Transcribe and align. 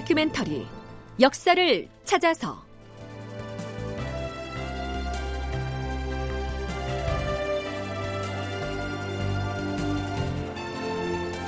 다큐멘터리 0.00 0.66
역사를 1.20 1.88
찾아서. 2.04 2.64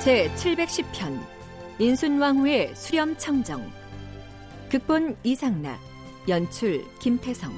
제 0.03 0.29
710편 0.35 1.19
인순왕후의 1.79 2.75
수렴청정 2.75 3.71
극본 4.69 5.17
이상락 5.23 5.79
연출 6.27 6.85
김태성 6.99 7.51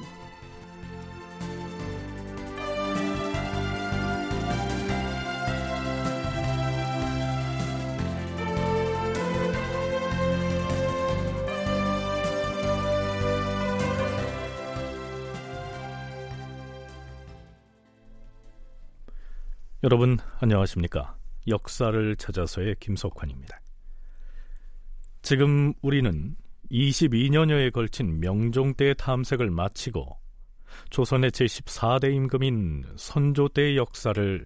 여러분 19.86 20.18
안녕하십니까? 20.40 21.16
역사를 21.46 22.16
찾아서의 22.16 22.74
김석환입니다. 22.80 23.60
지금 25.22 25.74
우리는 25.80 26.34
22년여에 26.72 27.72
걸친 27.72 28.18
명종 28.18 28.74
때의 28.74 28.96
탐색을 28.96 29.48
마치고 29.48 30.18
조선의 30.90 31.30
제14대 31.30 32.12
임금인 32.12 32.84
선조 32.96 33.46
때의 33.46 33.76
역사를 33.76 34.44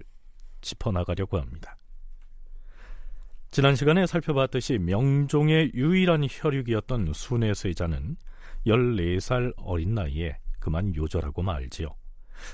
짚어나가려고 0.61 1.39
합니다. 1.39 1.79
지난 3.51 3.77
시간에 3.77 4.05
살펴봤듯이 4.05 4.77
명종의 4.77 5.71
유일한 5.73 6.27
혈육이었던 6.29 7.15
순애세자는 7.15 8.17
14살 8.67 9.55
어린 9.57 9.95
나이에 9.95 10.37
그만 10.59 10.95
요절하고 10.95 11.41
말지요. 11.41 11.97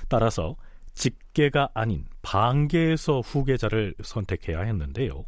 따라서 0.07 0.55
직계가 0.97 1.69
아닌 1.75 2.05
반계에서 2.23 3.19
후계자를 3.19 3.93
선택해야 4.03 4.61
했는데요. 4.61 5.25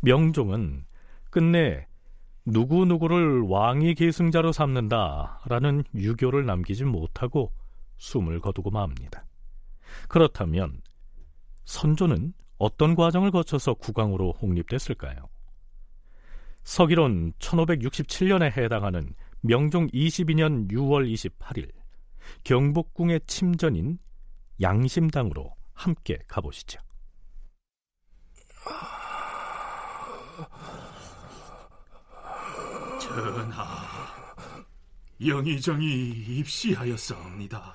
명종은 0.00 0.84
끝내 1.30 1.86
누구누구를 2.44 3.42
왕위 3.42 3.94
계승자로 3.94 4.50
삼는다라는 4.50 5.84
유교를 5.94 6.46
남기지 6.46 6.84
못하고 6.84 7.52
숨을 7.98 8.40
거두고 8.40 8.70
맙니다. 8.70 9.24
그렇다면 10.08 10.80
선조는 11.64 12.32
어떤 12.58 12.96
과정을 12.96 13.30
거쳐서 13.30 13.74
국왕으로 13.74 14.32
홍립됐을까요? 14.32 15.28
서기론 16.64 17.34
1567년에 17.38 18.56
해당하는 18.56 19.14
명종 19.42 19.86
22년 19.88 20.68
6월 20.72 21.08
28일 21.12 21.70
경복궁의 22.42 23.20
침전인 23.26 23.98
양심당으로 24.60 25.54
함께 25.72 26.18
가보시죠. 26.26 26.80
전하, 33.00 33.64
영의정이 35.24 36.10
입시하였사옵니다. 36.38 37.74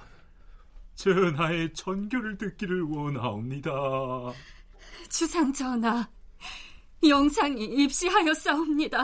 전하의 0.95 1.73
전교를 1.73 2.37
듣기를 2.37 2.83
원하옵니다. 2.83 3.71
주상 5.09 5.51
전하, 5.51 6.07
영상이 7.05 7.63
입시하였사옵니다. 7.63 9.03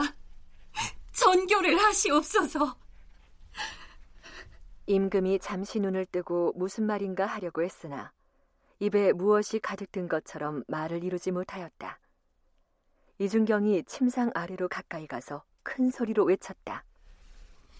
전교를 1.12 1.78
하시옵소서. 1.78 2.79
임금이 4.90 5.38
잠시 5.38 5.78
눈을 5.78 6.04
뜨고 6.04 6.52
무슨 6.56 6.84
말인가 6.84 7.24
하려고 7.24 7.62
했으나 7.62 8.10
입에 8.80 9.12
무엇이 9.12 9.60
가득 9.60 9.92
든 9.92 10.08
것처럼 10.08 10.64
말을 10.66 11.04
이루지 11.04 11.30
못하였다. 11.30 12.00
이준경이 13.18 13.84
침상 13.84 14.32
아래로 14.34 14.68
가까이 14.68 15.06
가서 15.06 15.44
큰 15.62 15.92
소리로 15.92 16.24
외쳤다. 16.24 16.82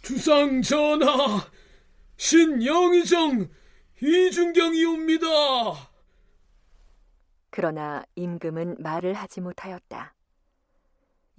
주상 0.03 0.63
전하, 0.63 1.51
신영의정 2.17 3.49
이준경이옵니다. 4.01 5.27
그러나 7.51 8.05
임금은 8.15 8.77
말을 8.79 9.15
하지 9.15 9.41
못하였다. 9.41 10.15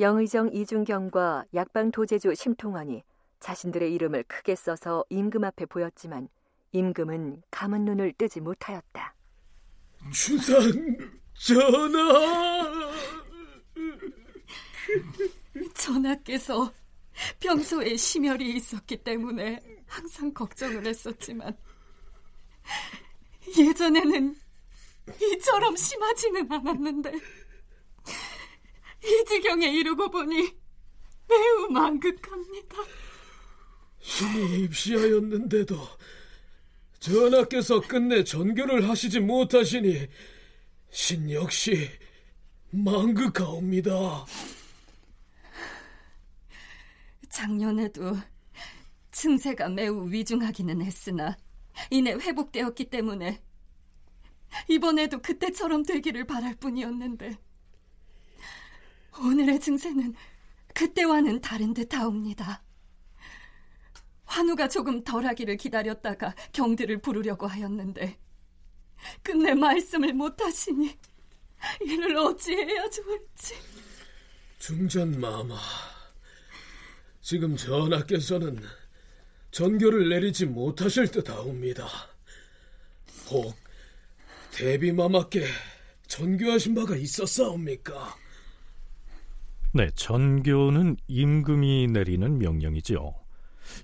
영의정 0.02 0.50
이준경과 0.52 1.46
약방 1.54 1.92
도제주 1.92 2.36
심통원이 2.36 3.06
자신들의 3.42 3.94
이름을 3.94 4.24
크게 4.24 4.56
써서 4.56 5.04
임금 5.10 5.44
앞에 5.44 5.66
보였지만 5.66 6.30
임금은 6.72 7.42
감은 7.52 7.84
눈을 7.84 8.14
뜨지 8.14 8.40
못하였다. 8.40 9.16
주상 10.14 10.62
전하! 11.34 12.92
전하께서 15.76 16.72
평소에 17.40 17.98
심혈이 17.98 18.56
있었기 18.56 19.04
때문에 19.04 19.60
항상 19.86 20.34
걱정을 20.34 20.86
했었지만 20.86 21.58
예전에는 23.58 24.36
이처럼 25.34 25.76
심하지는 25.76 26.52
않았는데 26.52 27.12
이 29.04 29.26
지경에 29.28 29.68
이르고 29.68 30.10
보니 30.10 30.56
매우 31.28 31.68
만극합니다. 31.70 32.78
신이 34.02 34.64
입시하였는데도 34.64 35.78
전하께서 37.00 37.82
끝내 37.82 38.24
전교를 38.24 38.88
하시지 38.90 39.20
못하시니 39.20 40.08
신 40.90 41.32
역시 41.32 41.90
망극하옵니다. 42.72 44.26
작년에도 47.30 48.18
증세가 49.12 49.70
매우 49.70 50.10
위중하기는 50.10 50.82
했으나 50.82 51.38
이내 51.90 52.12
회복되었기 52.12 52.90
때문에 52.90 53.42
이번에도 54.68 55.22
그때처럼 55.22 55.84
되기를 55.84 56.26
바랄 56.26 56.56
뿐이었는데 56.56 57.38
오늘의 59.24 59.60
증세는 59.60 60.14
그때와는 60.74 61.42
다른 61.42 61.74
듯하옵니다. 61.74 62.64
환우가 64.32 64.70
조금 64.70 65.04
덜하기를 65.04 65.58
기다렸다가 65.58 66.34
경들을 66.54 67.02
부르려고 67.02 67.48
하였는데 67.48 68.18
끝내 69.22 69.54
말씀을 69.54 70.14
못하시니 70.14 70.98
이를 71.82 72.16
어찌해야 72.18 72.90
좋을지. 72.90 73.56
중전마마, 74.60 75.56
지금 77.20 77.58
전하께서는 77.58 78.60
전교를 79.52 80.08
내리지 80.10 80.46
못하실 80.46 81.12
듯하옵니다. 81.12 81.86
혹 83.30 83.54
대비마마께 84.54 85.46
전교하신 86.08 86.76
바가 86.76 86.96
있었사옵니까? 86.96 88.16
네, 89.74 89.90
전교는 89.96 90.98
임금이 91.08 91.88
내리는 91.88 92.38
명령이지요. 92.38 93.21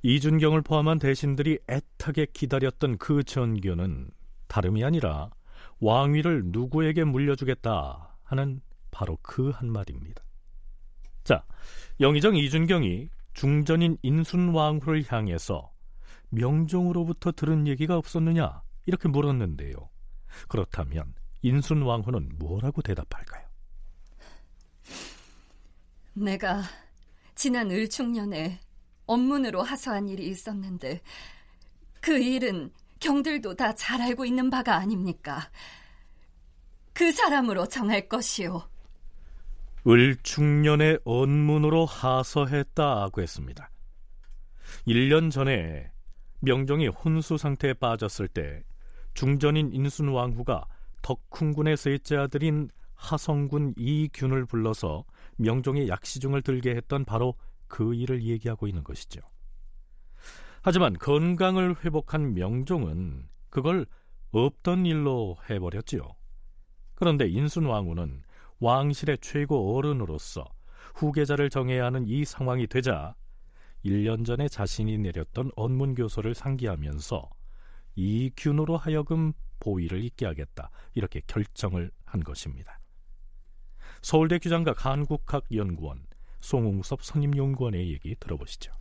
이준경을 0.04 0.62
포함한 0.62 1.00
대신들이 1.00 1.60
애타게 1.70 2.28
기다렸던 2.34 2.98
그 2.98 3.24
전교는 3.24 4.10
다름이 4.48 4.84
아니라 4.84 5.30
왕위를 5.80 6.44
누구에게 6.48 7.04
물려주겠다 7.04 8.18
하는 8.24 8.62
바로 8.92 9.18
그 9.22 9.50
한마디입니다. 9.50 10.24
자, 11.24 11.44
영의정 12.00 12.36
이준경이 12.36 13.10
중전인 13.34 13.98
인순왕후를 14.02 15.06
향해서 15.08 15.72
명종으로부터 16.30 17.32
들은 17.32 17.68
얘기가 17.68 17.98
없었느냐 17.98 18.62
이렇게 18.86 19.08
물었는데요. 19.08 19.90
그렇다면 20.48 21.14
인순왕후는 21.42 22.34
뭐라고 22.38 22.82
대답할까요? 22.82 23.46
내가 26.14 26.64
지난 27.36 27.70
을충년에 27.70 28.60
업문으로 29.08 29.64
하소한 29.64 30.08
일이 30.10 30.28
있었는데 30.28 31.02
그 32.02 32.18
일은 32.20 32.72
경들도 33.00 33.56
다 33.56 33.74
잘 33.74 34.02
알고 34.02 34.26
있는 34.26 34.50
바가 34.50 34.76
아닙니까? 34.76 35.50
그 36.94 37.12
사람으로 37.12 37.68
정할 37.68 38.08
것이오. 38.08 38.62
을충년의 39.88 41.00
언문으로 41.06 41.86
하서했다고 41.86 43.22
했습니다. 43.22 43.70
1년 44.88 45.32
전에 45.32 45.92
명종이 46.40 46.88
혼수 46.88 47.38
상태에 47.38 47.74
빠졌을 47.74 48.28
때 48.28 48.64
중전인 49.14 49.72
인순 49.74 50.10
왕후가 50.10 50.66
덕훈군의 51.02 51.78
셋째 51.78 52.18
아들인 52.18 52.70
하성군 52.96 53.76
이균을 53.78 54.46
불러서 54.46 55.06
명종의 55.38 55.88
약시중을 55.88 56.42
들게 56.42 56.76
했던 56.76 57.06
바로 57.06 57.36
그 57.68 57.94
일을 57.94 58.24
얘기하고 58.24 58.68
있는 58.68 58.84
것이죠. 58.84 59.22
하지만 60.62 60.94
건강을 60.94 61.84
회복한 61.84 62.34
명종은 62.34 63.28
그걸 63.50 63.86
없던 64.32 64.86
일로 64.86 65.38
해버렸지요. 65.50 66.02
그런데 66.96 67.28
인순왕후는 67.28 68.24
왕실의 68.60 69.20
최고 69.22 69.76
어른으로서 69.76 70.46
후계자를 70.96 71.50
정해야 71.50 71.86
하는 71.86 72.08
이 72.08 72.26
상황이 72.26 72.68
되자 72.68 73.16
1년 73.86 74.26
전에 74.26 74.48
자신이 74.48 74.98
내렸던 74.98 75.52
언문교서를 75.56 76.34
상기하면서 76.34 77.30
이균으로 77.96 78.78
하여금 78.78 79.34
보위를 79.60 80.04
잇게 80.04 80.26
하겠다 80.26 80.70
이렇게 80.94 81.22
결정을 81.28 81.92
한 82.06 82.22
것입니다. 82.24 82.80
서울대 84.02 84.40
규장각 84.40 84.86
한국학연구원 84.86 86.06
송웅섭 86.40 87.04
선임연구원의 87.04 87.92
얘기 87.92 88.16
들어보시죠. 88.20 88.72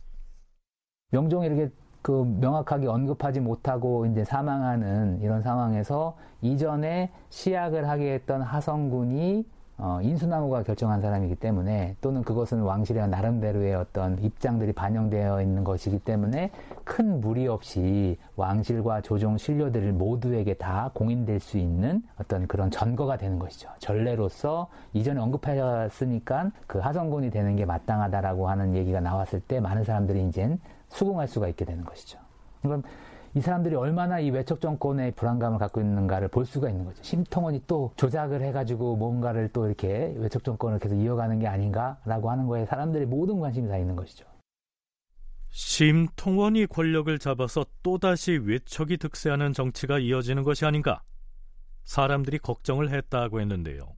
명종이 1.11 1.47
이렇게 1.47 1.69
그 2.01 2.23
명확하게 2.39 2.87
언급하지 2.87 3.39
못하고 3.39 4.05
이제 4.05 4.23
사망하는 4.23 5.19
이런 5.21 5.41
상황에서 5.41 6.17
이전에 6.41 7.11
시약을 7.29 7.89
하게 7.89 8.13
했던 8.13 8.41
하성군이 8.41 9.45
어, 9.79 9.99
인수나무가 10.01 10.63
결정한 10.63 11.01
사람이기 11.01 11.35
때문에 11.35 11.95
또는 12.01 12.23
그것은 12.23 12.61
왕실의 12.61 13.07
나름대로의 13.09 13.75
어떤 13.75 14.17
입장들이 14.23 14.73
반영되어 14.73 15.41
있는 15.41 15.63
것이기 15.63 15.99
때문에 15.99 16.49
큰 16.83 17.21
무리 17.21 17.47
없이 17.47 18.17
왕실과 18.37 19.01
조종 19.01 19.37
신료들 19.37 19.93
모두에게 19.93 20.55
다 20.55 20.89
공인될 20.93 21.39
수 21.39 21.59
있는 21.59 22.01
어떤 22.19 22.47
그런 22.47 22.71
전거가 22.71 23.17
되는 23.17 23.37
것이죠. 23.37 23.69
전례로서 23.77 24.67
이전에 24.93 25.19
언급하셨으니까 25.19 26.51
그 26.65 26.79
하성군이 26.79 27.29
되는 27.29 27.55
게 27.55 27.65
마땅하다라고 27.65 28.49
하는 28.49 28.73
얘기가 28.73 28.99
나왔을 28.99 29.39
때 29.41 29.59
많은 29.59 29.83
사람들이 29.83 30.27
이제 30.27 30.57
수긍할 30.89 31.27
수가 31.27 31.49
있게 31.49 31.65
되는 31.65 31.85
것이죠. 31.85 32.17
그럼 32.63 32.81
이 33.37 33.41
사람들이 33.41 33.75
얼마나 33.75 34.19
이 34.19 34.31
외척 34.31 34.59
정권의 34.59 35.11
불안감을 35.11 35.59
갖고 35.59 35.79
있는가를 35.79 36.27
볼 36.29 36.43
수가 36.43 36.71
있는 36.71 36.85
거죠. 36.85 37.03
심통원이 37.03 37.61
또 37.67 37.93
조작을 37.95 38.41
해가지고 38.41 38.95
뭔가를 38.95 39.49
또 39.53 39.67
이렇게 39.67 40.11
외척 40.17 40.43
정권을 40.43 40.79
계속 40.79 40.95
이어가는 40.95 41.37
게 41.37 41.45
아닌가라고 41.45 42.31
하는 42.31 42.47
거에 42.47 42.65
사람들이 42.65 43.05
모든 43.05 43.39
관심이 43.39 43.69
다 43.69 43.77
있는 43.77 43.95
것이죠. 43.95 44.25
심통원이 45.49 46.65
권력을 46.65 47.15
잡아서 47.19 47.63
또다시 47.83 48.31
외척이 48.31 48.97
득세하는 48.97 49.53
정치가 49.53 49.99
이어지는 49.99 50.41
것이 50.41 50.65
아닌가 50.65 51.03
사람들이 51.83 52.39
걱정을 52.39 52.89
했다고 52.89 53.39
했는데요. 53.39 53.95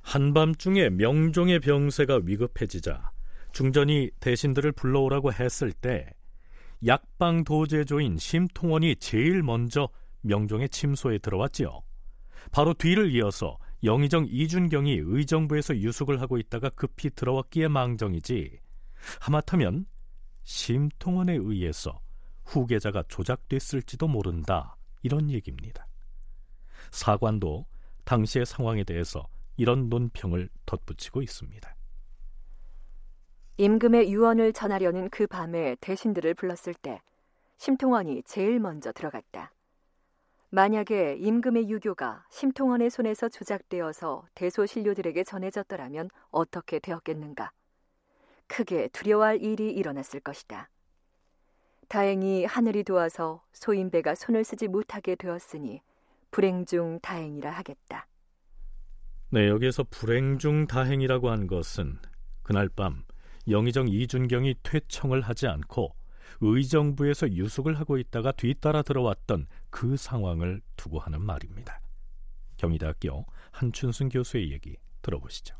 한밤중에 0.00 0.90
명종의 0.90 1.60
병세가 1.60 2.22
위급해지자 2.24 3.12
중전이 3.52 4.10
대신들을 4.18 4.72
불러오라고 4.72 5.32
했을 5.32 5.70
때 5.70 6.17
약방 6.86 7.44
도제조인 7.44 8.18
심통원이 8.18 8.96
제일 8.96 9.42
먼저 9.42 9.88
명종의 10.20 10.68
침소에 10.68 11.18
들어왔지요. 11.18 11.82
바로 12.52 12.74
뒤를 12.74 13.12
이어서 13.14 13.58
영의정 13.84 14.26
이준경이 14.28 15.00
의정부에서 15.04 15.76
유숙을 15.76 16.20
하고 16.20 16.38
있다가 16.38 16.70
급히 16.70 17.10
들어왔기에 17.10 17.68
망정이지 17.68 18.58
하마터면 19.20 19.86
심통원에 20.42 21.34
의해서 21.34 22.00
후계자가 22.44 23.04
조작됐을지도 23.08 24.08
모른다 24.08 24.76
이런 25.02 25.30
얘기입니다. 25.30 25.86
사관도 26.90 27.66
당시의 28.04 28.46
상황에 28.46 28.84
대해서 28.84 29.28
이런 29.56 29.88
논평을 29.88 30.48
덧붙이고 30.64 31.22
있습니다. 31.22 31.77
임금의 33.60 34.12
유언을 34.12 34.52
전하려는 34.52 35.10
그 35.10 35.26
밤에 35.26 35.76
대신들을 35.80 36.34
불렀을 36.34 36.74
때 36.74 37.02
심통원이 37.56 38.22
제일 38.22 38.60
먼저 38.60 38.92
들어갔다. 38.92 39.50
만약에 40.50 41.16
임금의 41.16 41.68
유교가 41.68 42.24
심통원의 42.30 42.88
손에서 42.88 43.28
조작되어서 43.28 44.24
대소신료들에게 44.36 45.24
전해졌더라면 45.24 46.08
어떻게 46.30 46.78
되었겠는가? 46.78 47.50
크게 48.46 48.90
두려워할 48.92 49.42
일이 49.42 49.72
일어났을 49.72 50.20
것이다. 50.20 50.68
다행히 51.88 52.44
하늘이 52.44 52.84
도와서 52.84 53.42
소인배가 53.52 54.14
손을 54.14 54.44
쓰지 54.44 54.68
못하게 54.68 55.16
되었으니 55.16 55.82
불행 56.30 56.64
중 56.64 57.00
다행이라 57.02 57.50
하겠다. 57.50 58.06
네, 59.30 59.48
여기에서 59.48 59.82
불행 59.82 60.38
중 60.38 60.68
다행이라고 60.68 61.28
한 61.28 61.48
것은 61.48 61.98
그날 62.44 62.68
밤 62.68 63.02
영의정 63.48 63.88
이준경이 63.88 64.56
퇴청을 64.62 65.22
하지 65.22 65.46
않고 65.46 65.94
의정부에서 66.40 67.32
유숙을 67.32 67.78
하고 67.78 67.98
있다가 67.98 68.32
뒤따라 68.32 68.82
들어왔던 68.82 69.46
그 69.70 69.96
상황을 69.96 70.60
두고 70.76 70.98
하는 70.98 71.22
말입니다. 71.22 71.80
경희대학교 72.56 73.24
한춘순 73.50 74.08
교수의 74.08 74.52
얘기 74.52 74.76
들어보시죠. 75.02 75.56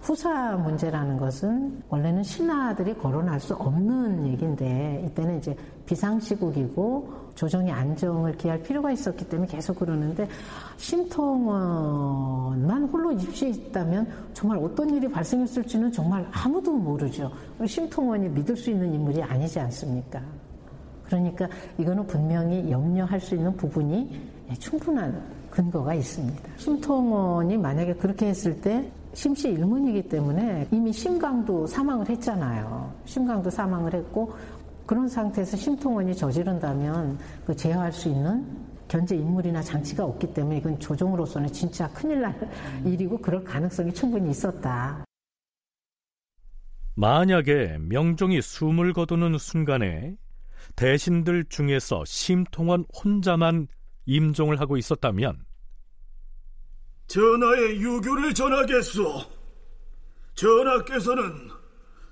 후사 0.00 0.56
문제라는 0.56 1.16
것은 1.16 1.82
원래는 1.88 2.24
신하들이 2.24 2.98
거론할 2.98 3.38
수 3.38 3.54
없는 3.54 4.26
얘기인데 4.26 5.04
이때는 5.06 5.38
이제 5.38 5.56
비상시국이고 5.86 7.22
조정의 7.36 7.72
안정을 7.72 8.36
기할 8.36 8.60
필요가 8.62 8.90
있었기 8.90 9.28
때문에 9.28 9.48
계속 9.48 9.78
그러는데 9.78 10.26
심통원만 10.76 12.82
홀로 12.84 13.12
입시에 13.12 13.50
있다면 13.50 14.08
정말 14.32 14.58
어떤 14.58 14.90
일이 14.90 15.08
발생했을지는 15.08 15.92
정말 15.92 16.26
아무도 16.32 16.72
모르죠. 16.72 17.30
심통원이 17.64 18.28
믿을 18.30 18.56
수 18.56 18.70
있는 18.70 18.92
인물이 18.92 19.22
아니지 19.22 19.60
않습니까? 19.60 20.20
그러니까 21.04 21.48
이거는 21.78 22.06
분명히 22.06 22.68
염려할 22.70 23.20
수 23.20 23.36
있는 23.36 23.56
부분이 23.56 24.20
충분한 24.58 25.22
근거가 25.50 25.94
있습니다. 25.94 26.42
심통원이 26.56 27.56
만약에 27.56 27.94
그렇게 27.94 28.26
했을 28.26 28.60
때 28.60 28.90
심씨 29.14 29.48
일문이기 29.50 30.08
때문에 30.08 30.68
이미 30.70 30.92
심강도 30.92 31.66
사망을 31.66 32.08
했잖아요. 32.08 32.92
심강도 33.04 33.50
사망을 33.50 33.92
했고 33.94 34.34
그런 34.86 35.08
상태에서 35.08 35.56
심통원이 35.56 36.14
저지른다면 36.14 37.18
그 37.46 37.54
제어할 37.54 37.92
수 37.92 38.08
있는 38.08 38.46
견제 38.88 39.16
인물이나 39.16 39.62
장치가 39.62 40.04
없기 40.04 40.34
때문에 40.34 40.58
이건 40.58 40.78
조정으로서는 40.78 41.52
진짜 41.52 41.90
큰일 41.92 42.20
날 42.20 42.50
일이고 42.84 43.18
그럴 43.18 43.42
가능성이 43.42 43.92
충분히 43.92 44.30
있었다. 44.30 45.04
만약에 46.94 47.78
명종이 47.80 48.42
숨을 48.42 48.92
거두는 48.92 49.38
순간에 49.38 50.16
대신들 50.76 51.46
중에서 51.48 52.04
심통원 52.04 52.84
혼자만 52.94 53.66
임종을 54.04 54.60
하고 54.60 54.76
있었다면 54.76 55.38
전하의 57.12 57.78
유교를 57.82 58.32
전하겠소. 58.32 59.22
전하께서는 60.34 61.50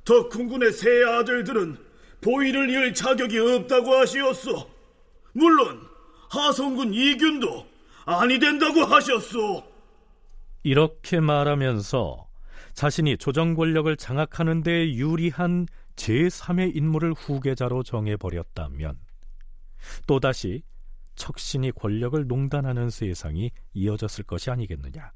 덕훈군의 0.05 0.73
세 0.73 1.03
아들들은 1.05 1.79
보위를 2.21 2.69
이을 2.69 2.93
자격이 2.93 3.39
없다고 3.39 3.95
하시었소. 3.95 4.71
물론 5.33 5.81
하성군 6.29 6.93
이균도 6.93 7.67
아니 8.05 8.39
된다고 8.39 8.81
하셨소. 8.85 9.65
이렇게 10.65 11.19
말하면서 11.19 12.29
자신이 12.75 13.17
조정 13.17 13.55
권력을 13.55 13.97
장악하는 13.97 14.63
데 14.63 14.93
유리한 14.93 15.67
제3의 15.97 16.77
인물을 16.77 17.15
후계자로 17.15 17.85
정해버렸다면 17.85 18.99
또다시 20.07 20.63
척신이 21.21 21.73
권력을 21.73 22.27
농단하는 22.27 22.89
세상이 22.89 23.51
이어졌을 23.75 24.25
것이 24.25 24.51
아니겠느냐 24.51 25.13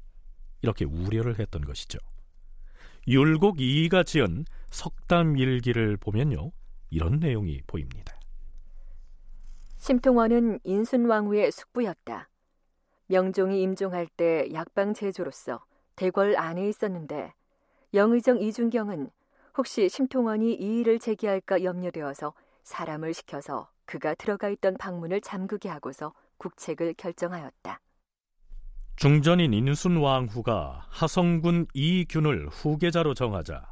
이렇게 0.61 0.85
우려를 0.85 1.39
했던 1.39 1.65
것이죠. 1.65 1.97
율곡 3.07 3.59
이이가 3.59 4.03
지은 4.03 4.45
석담 4.69 5.35
일기를 5.35 5.97
보면요 5.97 6.51
이런 6.91 7.19
내용이 7.19 7.61
보입니다. 7.65 8.15
심통원은 9.77 10.59
인순왕후의 10.63 11.51
숙부였다. 11.51 12.29
명종이 13.07 13.63
임종할 13.63 14.07
때 14.15 14.47
약방 14.53 14.93
제조로서 14.93 15.65
대궐 15.95 16.37
안에 16.37 16.69
있었는데 16.69 17.33
영의정 17.95 18.39
이준경은 18.39 19.09
혹시 19.57 19.89
심통원이 19.89 20.53
이 20.53 20.81
일을 20.81 20.99
제기할까 20.99 21.63
염려되어서 21.63 22.33
사람을 22.63 23.15
시켜서 23.15 23.69
그가 23.85 24.15
들어가 24.15 24.49
있던 24.49 24.77
방문을 24.77 25.21
잠그게 25.21 25.69
하고서 25.69 26.13
국책을 26.37 26.95
결정하였다. 26.95 27.79
중전인 28.95 29.53
인순 29.53 29.97
왕후가 29.97 30.87
하성군 30.89 31.67
이균을 31.73 32.47
후계자로 32.47 33.13
정하자 33.13 33.71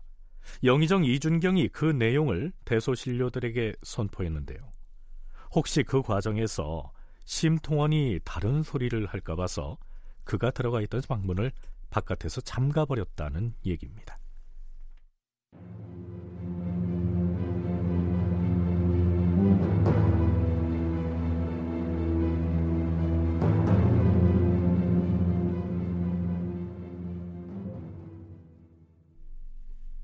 영의정 0.63 1.05
이준경이 1.05 1.69
그 1.69 1.85
내용을 1.85 2.51
대소신료들에게 2.65 3.73
선포했는데요. 3.81 4.59
혹시 5.51 5.83
그 5.83 6.01
과정에서 6.01 6.91
심통원이 7.25 8.19
다른 8.25 8.63
소리를 8.63 9.05
할까 9.05 9.35
봐서 9.35 9.77
그가 10.25 10.51
들어가 10.51 10.81
있던 10.81 11.01
방문을 11.07 11.51
바깥에서 11.89 12.41
잠가버렸다는 12.41 13.55
얘기입니다. 13.65 14.17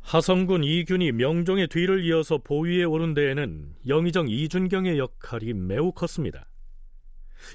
하성군 0.10 0.64
이균이 0.64 1.12
명종의 1.12 1.68
뒤를 1.68 2.04
이어서 2.04 2.40
보위에 2.40 2.84
오른 2.84 3.14
데에는 3.14 3.76
영의정 3.86 4.28
이준경의 4.28 4.98
역할이 4.98 5.54
매우 5.54 5.92
컸습니다. 5.92 6.48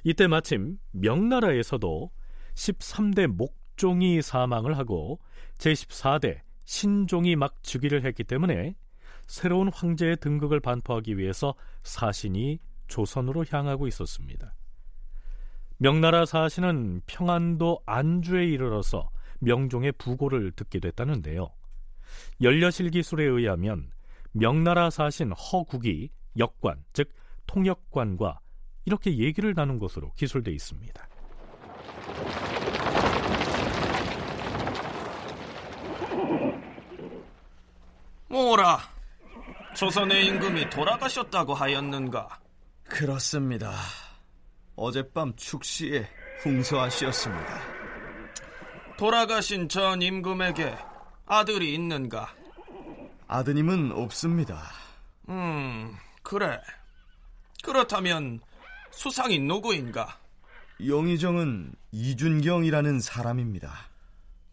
이때 0.04 0.28
마침 0.28 0.78
명나라에서도 0.92 2.12
13대 2.54 3.26
목종이 3.26 4.22
사망을 4.22 4.78
하고 4.78 5.18
제14대 5.58 6.42
신종이 6.64 7.34
막 7.34 7.60
즉위를 7.64 8.04
했기 8.04 8.22
때문에 8.22 8.76
새로운 9.26 9.68
황제의 9.72 10.18
등극을 10.18 10.60
반포하기 10.60 11.18
위해서 11.18 11.56
사신이 11.82 12.60
조선으로 12.86 13.46
향하고 13.50 13.88
있었습니다. 13.88 14.54
명나라 15.78 16.24
사신은 16.24 17.00
평안도 17.06 17.80
안주에 17.84 18.46
이르러서 18.46 19.10
명종의 19.40 19.90
부고를 19.98 20.52
듣게 20.52 20.78
됐다는데요. 20.78 21.50
열려실 22.40 22.90
기술에 22.90 23.24
의하면 23.24 23.90
명나라 24.32 24.90
사신 24.90 25.32
허국이 25.32 26.10
역관, 26.38 26.84
즉 26.92 27.10
통역관과 27.46 28.40
이렇게 28.84 29.18
얘기를 29.18 29.54
나눈 29.54 29.78
것으로 29.78 30.12
기술돼 30.14 30.52
있습니다. 30.52 31.08
뭐라? 38.28 38.78
조선의 39.76 40.26
임금이 40.26 40.70
돌아가셨다고 40.70 41.54
하였는가? 41.54 42.40
그렇습니다. 42.84 43.72
어젯밤 44.76 45.34
축시에 45.36 46.08
흥서하시었습니다. 46.42 47.60
돌아가신 48.96 49.68
전 49.68 50.02
임금에게 50.02 50.74
아들이 51.26 51.74
있는가? 51.74 52.34
아드님은 53.26 53.92
없습니다. 53.92 54.62
음, 55.28 55.94
그래. 56.22 56.60
그렇다면 57.62 58.40
수상이 58.90 59.38
누구인가? 59.38 60.18
영의정은 60.86 61.72
이준경이라는 61.92 63.00
사람입니다. 63.00 63.72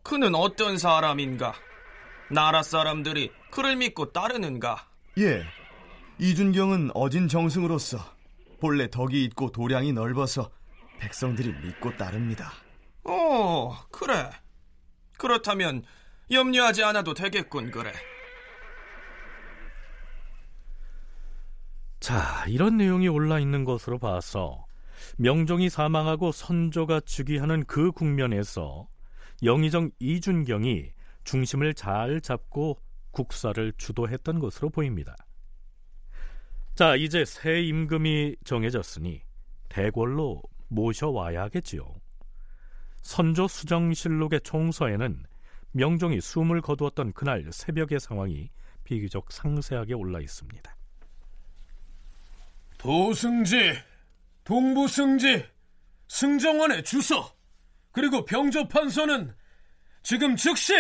그는 0.04 0.34
어떤 0.34 0.78
사람인가? 0.78 1.54
나라 2.30 2.64
사람들이 2.64 3.32
그를 3.52 3.76
믿고 3.76 4.14
따르는가? 4.14 4.88
예. 5.18 5.44
이준경은 6.20 6.92
어진 6.94 7.28
정승으로서 7.28 7.98
본래 8.62 8.90
덕이 8.90 9.24
있고 9.26 9.52
도량이 9.52 9.92
넓어서 9.92 10.50
백성들이 11.00 11.52
믿고 11.66 11.98
따릅니다. 11.98 12.54
오, 13.04 13.74
그래. 13.92 14.30
그렇다면 15.18 15.84
염려하지 16.32 16.84
않아도 16.84 17.14
되겠군, 17.14 17.72
그래. 17.72 17.92
자, 22.00 22.46
이런 22.48 22.78
내용이 22.78 23.08
올라 23.08 23.40
있는 23.40 23.64
것으로 23.64 24.00
봐서 24.00 24.66
명종이 25.18 25.70
사망하고 25.70 26.32
선조가 26.32 27.02
즉위하는 27.02 27.66
그 27.66 27.92
국면에서 27.92 28.88
영의정 29.44 29.92
이준경이 30.00 30.92
중심을 31.24 31.74
잘 31.74 32.22
잡고 32.22 32.80
국사를 33.12 33.74
주도했던 33.78 34.40
것으로 34.40 34.70
보입니다. 34.70 35.16
자, 36.76 36.96
이제 36.96 37.26
새 37.26 37.62
임금이 37.62 38.38
정해졌으니 38.44 39.22
대궐로 39.70 40.42
모셔와야 40.70 41.44
하겠지요. 41.44 41.94
선조 43.02 43.48
수정실록의 43.48 44.42
총서에는 44.42 45.24
명종이 45.72 46.20
숨을 46.22 46.62
거두었던 46.62 47.14
그날 47.14 47.48
새벽의 47.52 48.00
상황이 48.00 48.50
비교적 48.84 49.32
상세하게 49.32 49.94
올라 49.94 50.20
있습니다. 50.20 50.76
도승지, 52.78 53.74
동부승지, 54.44 55.46
승정원의 56.08 56.84
주소, 56.84 57.24
그리고 57.92 58.26
병조판서는 58.26 59.34
지금 60.04 60.36
즉시 60.36 60.74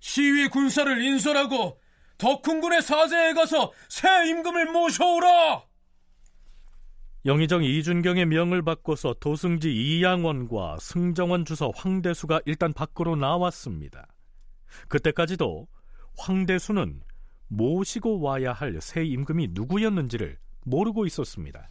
시위 0.00 0.48
군사를 0.48 1.02
인솔하고 1.02 1.80
덕훈군의 2.18 2.82
사제에 2.82 3.34
가서 3.34 3.72
새 3.88 4.08
임금을 4.28 4.72
모셔오라! 4.72 5.69
영의정 7.26 7.62
이준경의 7.62 8.26
명을 8.26 8.62
받고서 8.62 9.14
도승지 9.20 9.70
이양원과 9.70 10.78
승정원 10.80 11.44
주서 11.44 11.70
황대수가 11.74 12.40
일단 12.46 12.72
밖으로 12.72 13.14
나왔습니다. 13.16 14.06
그때까지도 14.88 15.66
황대수는 16.16 17.02
모시고 17.48 18.20
와야 18.20 18.52
할 18.52 18.80
새 18.80 19.04
임금이 19.04 19.48
누구였는지를 19.52 20.38
모르고 20.64 21.04
있었습니다. 21.06 21.68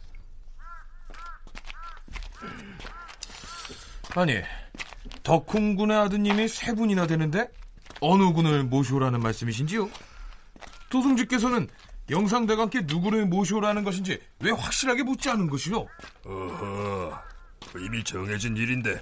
아니, 4.14 4.34
덕훈군의 5.22 5.96
아드님이 5.96 6.48
세 6.48 6.74
분이나 6.74 7.06
되는데 7.06 7.48
어느 8.00 8.32
군을 8.32 8.64
모시오라는 8.64 9.20
말씀이신지요? 9.20 9.88
도승지께서는 10.90 11.68
영상대감께 12.10 12.82
누구를 12.82 13.26
모시오라는 13.26 13.84
것인지 13.84 14.20
왜 14.40 14.50
확실하게 14.50 15.04
묻지 15.04 15.30
않은 15.30 15.48
것이요? 15.48 15.86
어허, 16.26 17.22
이미 17.78 18.02
정해진 18.02 18.56
일인데 18.56 19.00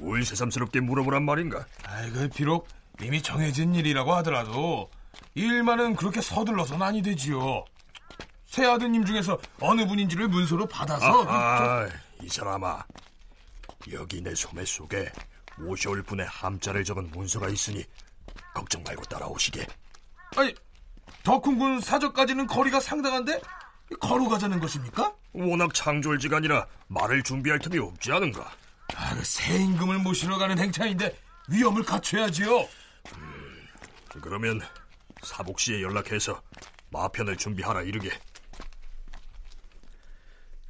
뭘 0.00 0.24
새삼스럽게 0.24 0.80
물어보란 0.80 1.24
말인가? 1.24 1.66
아이고, 1.84 2.28
비록 2.34 2.68
이미 3.02 3.20
정해진 3.22 3.74
일이라고 3.74 4.14
하더라도 4.16 4.90
일만은 5.34 5.96
그렇게 5.96 6.20
서둘러선 6.20 6.82
아니 6.82 7.02
되지요. 7.02 7.64
새 8.46 8.64
아드님 8.64 9.04
중에서 9.04 9.38
어느 9.60 9.86
분인지를 9.86 10.28
문서로 10.28 10.66
받아서 10.66 11.24
아, 11.28 11.86
이 12.22 12.28
사람아 12.28 12.84
여기 13.92 14.22
내 14.22 14.34
소매 14.34 14.64
속에 14.64 15.12
모셔올 15.58 16.02
분의 16.02 16.26
함자를 16.26 16.84
적은 16.84 17.10
문서가 17.10 17.48
있으니 17.48 17.84
걱정 18.54 18.82
말고 18.82 19.02
따라오시게 19.04 19.66
아니 20.36 20.54
덕훈군 21.26 21.80
사저까지는 21.80 22.46
거리가 22.46 22.78
상당한데 22.78 23.40
걸어가자는 23.98 24.60
것입니까? 24.60 25.12
워낙 25.32 25.74
창졸지간이라 25.74 26.64
말을 26.86 27.24
준비할 27.24 27.58
틈이 27.58 27.80
없지 27.80 28.12
않은가 28.12 28.48
아, 28.94 29.14
그새 29.16 29.56
임금을 29.56 29.98
모시러 29.98 30.38
가는 30.38 30.56
행차인데 30.56 31.18
위험을 31.48 31.82
갖춰야지요 31.82 32.60
음, 32.60 33.68
그러면 34.22 34.60
사복 35.22 35.58
씨에 35.58 35.82
연락해서 35.82 36.40
마편을 36.92 37.36
준비하라 37.36 37.82
이르게 37.82 38.10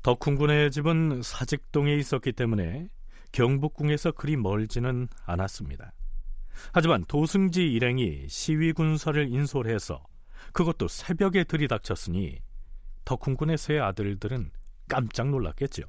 덕훈군의 0.03 0.71
집은 0.71 1.21
사직동에 1.23 1.95
있었기 1.97 2.33
때문에 2.33 2.89
경북궁에서 3.33 4.13
그리 4.13 4.37
멀지는 4.37 5.09
않았습니다. 5.27 5.93
하지만 6.73 7.05
도승지 7.05 7.71
일행이 7.73 8.27
시위 8.29 8.73
군사를 8.73 9.29
인솔해서 9.29 10.03
그것도 10.53 10.88
새벽에 10.88 11.45
들이닥쳤으니 11.45 12.41
덕훈군의 13.05 13.59
세 13.59 13.79
아들들은 13.79 14.50
깜짝 14.88 15.29
놀랐겠죠. 15.31 15.83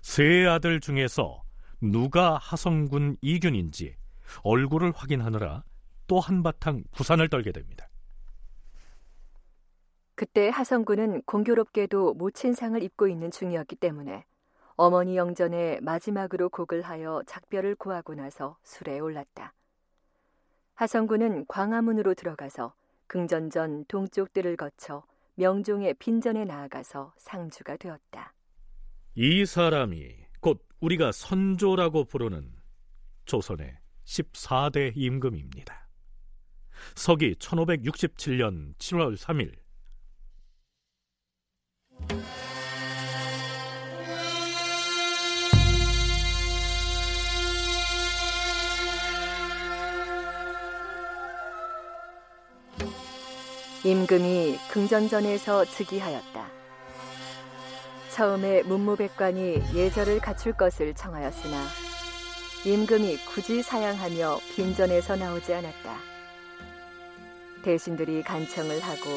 세 0.00 0.46
아들 0.46 0.80
중에서 0.80 1.42
누가 1.80 2.36
하성군 2.38 3.16
이균인지 3.20 3.96
얼굴을 4.42 4.92
확인하느라 4.94 5.64
또 6.06 6.20
한바탕 6.20 6.84
구산을 6.90 7.28
떨게 7.28 7.52
됩니다. 7.52 7.88
그때 10.14 10.48
하성군은 10.48 11.22
공교롭게도 11.22 12.14
모친상을 12.14 12.82
입고 12.82 13.06
있는 13.06 13.30
중이었기 13.30 13.76
때문에 13.76 14.24
어머니 14.74 15.16
영전에 15.16 15.78
마지막으로 15.80 16.48
곡을 16.48 16.82
하여 16.82 17.22
작별을 17.26 17.76
구하고 17.76 18.14
나서 18.14 18.56
술에 18.64 18.98
올랐다. 18.98 19.54
하성군은 20.74 21.46
광화문으로 21.46 22.14
들어가서 22.14 22.74
긍전전 23.08 23.86
동쪽 23.86 24.32
뜰을 24.32 24.56
거쳐 24.56 25.02
명종의 25.34 25.94
빈전에 25.94 26.44
나아가서 26.44 27.14
상주가 27.16 27.76
되었다. 27.76 28.34
이 29.14 29.44
사람이 29.44 30.14
곧 30.40 30.64
우리가 30.80 31.10
선조라고 31.12 32.04
부르는 32.04 32.52
조선의 33.24 33.76
14대 34.04 34.92
임금입니다. 34.94 35.88
서기 36.94 37.34
1567년 37.34 38.74
7월 38.76 39.16
3일 39.16 39.58
임금이 53.88 54.58
긍전전에서 54.70 55.64
즉위하였다. 55.64 56.46
처음에 58.10 58.62
문무백관이 58.64 59.62
예절을 59.74 60.20
갖출 60.20 60.52
것을 60.52 60.92
청하였으나 60.92 61.56
임금이 62.66 63.16
굳이 63.24 63.62
사양하며 63.62 64.40
빈전에서 64.54 65.16
나오지 65.16 65.54
않았다. 65.54 65.96
대신들이 67.62 68.22
간청을 68.24 68.78
하고 68.80 69.08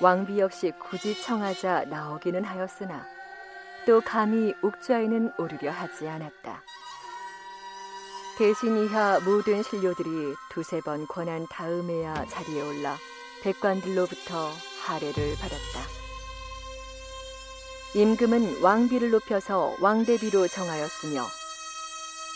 왕비 0.00 0.40
역시 0.40 0.72
굳이 0.80 1.22
청하자 1.22 1.84
나오기는 1.84 2.42
하였으나 2.42 3.06
또 3.86 4.00
감히 4.00 4.52
옥좌에는 4.62 5.30
오르려 5.38 5.70
하지 5.70 6.08
않았다. 6.08 6.60
대신 8.36 8.84
이하 8.84 9.20
모든 9.20 9.62
신료들이 9.62 10.34
두세 10.50 10.80
번 10.80 11.06
권한 11.06 11.46
다음에야 11.48 12.26
자리에 12.26 12.62
올라 12.62 12.96
백관들로부터 13.42 14.52
하례를 14.82 15.36
받았다. 15.36 15.98
임금은 17.94 18.60
왕비를 18.62 19.10
높여서 19.10 19.76
왕대비로 19.80 20.48
정하였으며 20.48 21.26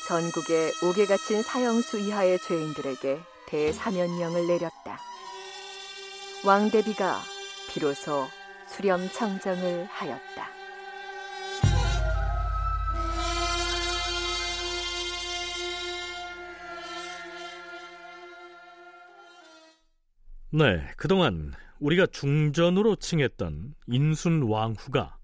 전국에 0.09 0.73
옥에 0.82 1.06
갇힌 1.06 1.42
사형수 1.42 1.99
이하의 1.99 2.38
죄인들에게 2.40 3.21
대사면령을 3.47 4.47
내렸다. 4.47 4.99
왕대비가 6.44 7.21
비로소 7.68 8.26
수렴청정을 8.68 9.87
하였다. 9.90 10.51
네, 20.54 20.87
그동안 20.99 21.54
우리가 21.80 22.04
중전으로 22.09 22.97
칭했던 22.97 23.75
인순 23.87 24.42
왕후가 24.42 25.16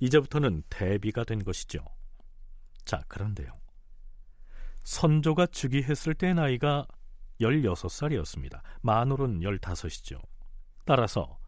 이제부터는 0.00 0.64
대비가 0.68 1.22
된 1.22 1.44
것이죠. 1.44 1.84
자, 2.84 3.00
그런데요. 3.06 3.48
선조가 4.82 5.46
즉위했을 5.46 6.14
때 6.14 6.34
나이가 6.34 6.84
16살이었습니다. 7.40 8.60
만으로는 8.82 9.38
15이죠. 9.42 10.20
따라서 10.84 11.38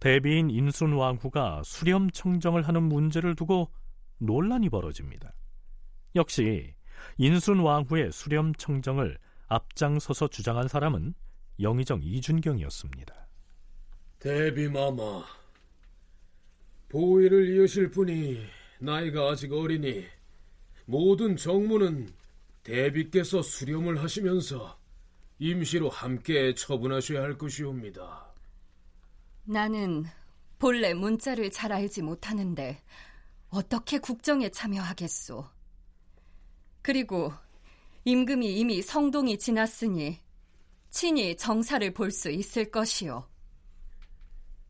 대비인 0.00 0.48
인순 0.48 0.94
왕후가 0.94 1.64
수렴 1.66 2.10
청정을 2.10 2.66
하는 2.66 2.84
문제를 2.84 3.34
두고 3.34 3.70
논란이 4.16 4.70
벌어집니다. 4.70 5.34
역시 6.14 6.74
인순 7.18 7.60
왕후의 7.60 8.12
수렴 8.12 8.54
청정을 8.54 9.18
앞장서서 9.48 10.28
주장한 10.28 10.68
사람은 10.68 11.12
영의정 11.62 12.00
이준경이었습니다. 12.02 13.14
대비마마, 14.18 15.24
보위를 16.88 17.54
이으실 17.54 17.90
분이 17.90 18.44
나이가 18.80 19.30
아직 19.30 19.52
어리니 19.52 20.04
모든 20.84 21.36
정무는 21.36 22.12
대비께서 22.62 23.42
수렴을 23.42 24.02
하시면서 24.02 24.78
임시로 25.38 25.88
함께 25.88 26.54
처분하셔야 26.54 27.22
할 27.22 27.38
것이옵니다. 27.38 28.26
나는 29.44 30.04
본래 30.58 30.94
문자를 30.94 31.50
잘 31.50 31.72
알지 31.72 32.02
못하는데 32.02 32.80
어떻게 33.48 33.98
국정에 33.98 34.48
참여하겠소? 34.48 35.44
그리고 36.80 37.32
임금이 38.04 38.58
이미 38.58 38.82
성동이 38.82 39.38
지났으니 39.38 40.20
친히 40.96 41.34
정사를 41.36 41.92
볼 41.94 42.10
수 42.10 42.30
있을 42.30 42.70
것이오. 42.70 43.24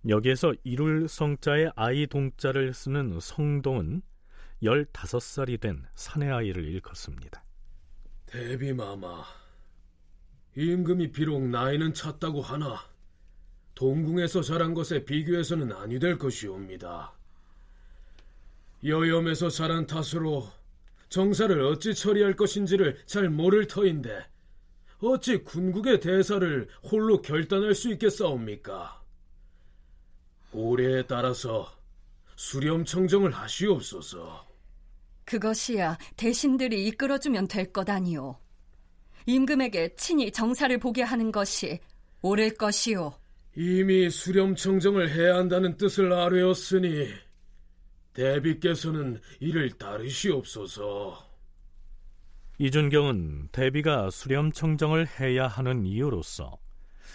여기에서 0.09 0.55
이룰 0.65 1.09
성자의 1.09 1.73
아이 1.77 2.07
동자를 2.07 2.73
쓰는 2.73 3.19
성동은 3.21 4.03
15살이 4.63 5.61
된 5.61 5.85
사내 5.95 6.31
아이를 6.31 6.65
일컫습니다. 6.65 7.45
대비마마, 8.27 9.25
임금이 10.57 11.11
비록 11.13 11.43
나이는 11.49 11.93
찼다고 11.93 12.41
하나 12.41 12.81
동궁에서 13.75 14.43
자란 14.43 14.75
것에 14.75 15.05
비교해서는 15.05 15.73
아니 15.73 15.99
될 15.99 16.19
것이옵니다. 16.19 17.13
여염에서 18.85 19.49
자란 19.51 19.87
탓으로 19.87 20.49
정사를 21.09 21.61
어찌 21.63 21.95
처리할 21.95 22.35
것인지를 22.37 22.99
잘 23.07 23.29
모를 23.29 23.67
터인데 23.67 24.32
어찌 25.03 25.39
군국의 25.39 26.01
대사를 26.01 26.69
홀로 26.85 27.21
결단할 27.21 27.75
수 27.75 27.91
있겠사옵니까? 27.93 29.03
올해에 30.53 31.03
따라서 31.07 31.69
수렴 32.37 32.85
청정을 32.85 33.33
하시옵소서. 33.33 34.47
그것이야 35.25 35.99
대신들이 36.17 36.87
이끌어주면 36.89 37.49
될 37.49 37.73
것 37.73 37.89
아니오. 37.89 38.37
임금에게 39.27 39.95
친히 39.97 40.31
정사를 40.31 40.77
보게 40.79 41.03
하는 41.03 41.33
것이 41.33 41.81
옳을 42.23 42.55
것이오. 42.55 43.13
이미 43.57 44.09
수렴 44.09 44.55
청정을 44.55 45.11
해야 45.11 45.35
한다는 45.37 45.77
뜻을 45.77 46.13
아뢰었으니 46.13 47.09
대비께서는 48.15 49.21
이를 49.41 49.71
따르시옵소서. 49.71 51.32
이준경은 52.59 53.49
대비가 53.51 54.11
수렴 54.11 54.53
청정을 54.53 55.07
해야 55.19 55.49
하는 55.49 55.87
이유로서 55.87 56.59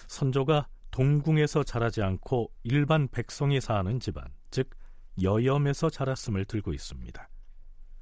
선조가 0.08 0.68
동궁에서 0.92 1.64
자라지 1.64 2.02
않고 2.02 2.52
일반 2.64 3.08
백성이 3.08 3.62
사는 3.62 4.00
집안, 4.00 4.26
즉 4.50 4.70
여염에서 5.22 5.90
자랐음을 5.90 6.46
들고 6.46 6.74
있습니다. 6.74 7.30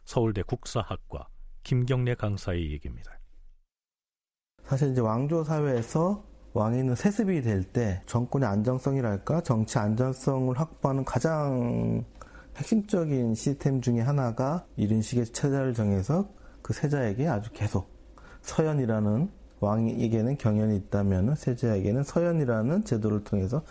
서울대 0.05 0.43
국사학과 0.43 1.27
김경래 1.63 2.15
강사의 2.15 2.71
얘기입니다. 2.71 3.11
사실 4.63 4.91
이제 4.91 5.01
왕조 5.01 5.43
사회에서 5.43 6.23
왕위는 6.53 6.95
세습이 6.95 7.41
될 7.41 7.63
때 7.63 8.01
정권의 8.05 8.47
안정성이랄까 8.47 9.41
정치 9.41 9.77
안정성을 9.77 10.57
확보하는 10.57 11.03
가장 11.03 12.05
핵심적인 12.55 13.35
시스템 13.35 13.81
중의 13.81 14.03
하나가 14.03 14.65
이런 14.77 15.01
식의 15.01 15.25
체자를 15.25 15.73
정해서 15.73 16.29
그 16.65 16.73
세자에게 16.73 17.27
아주 17.27 17.51
계속 17.53 17.91
서연이라는 18.41 19.29
왕에게는 19.59 20.37
경연이 20.39 20.75
있다면 20.77 21.35
세자에게는 21.35 22.01
서연이라는 22.01 22.85
제도를 22.85 23.23
통해서 23.23 23.61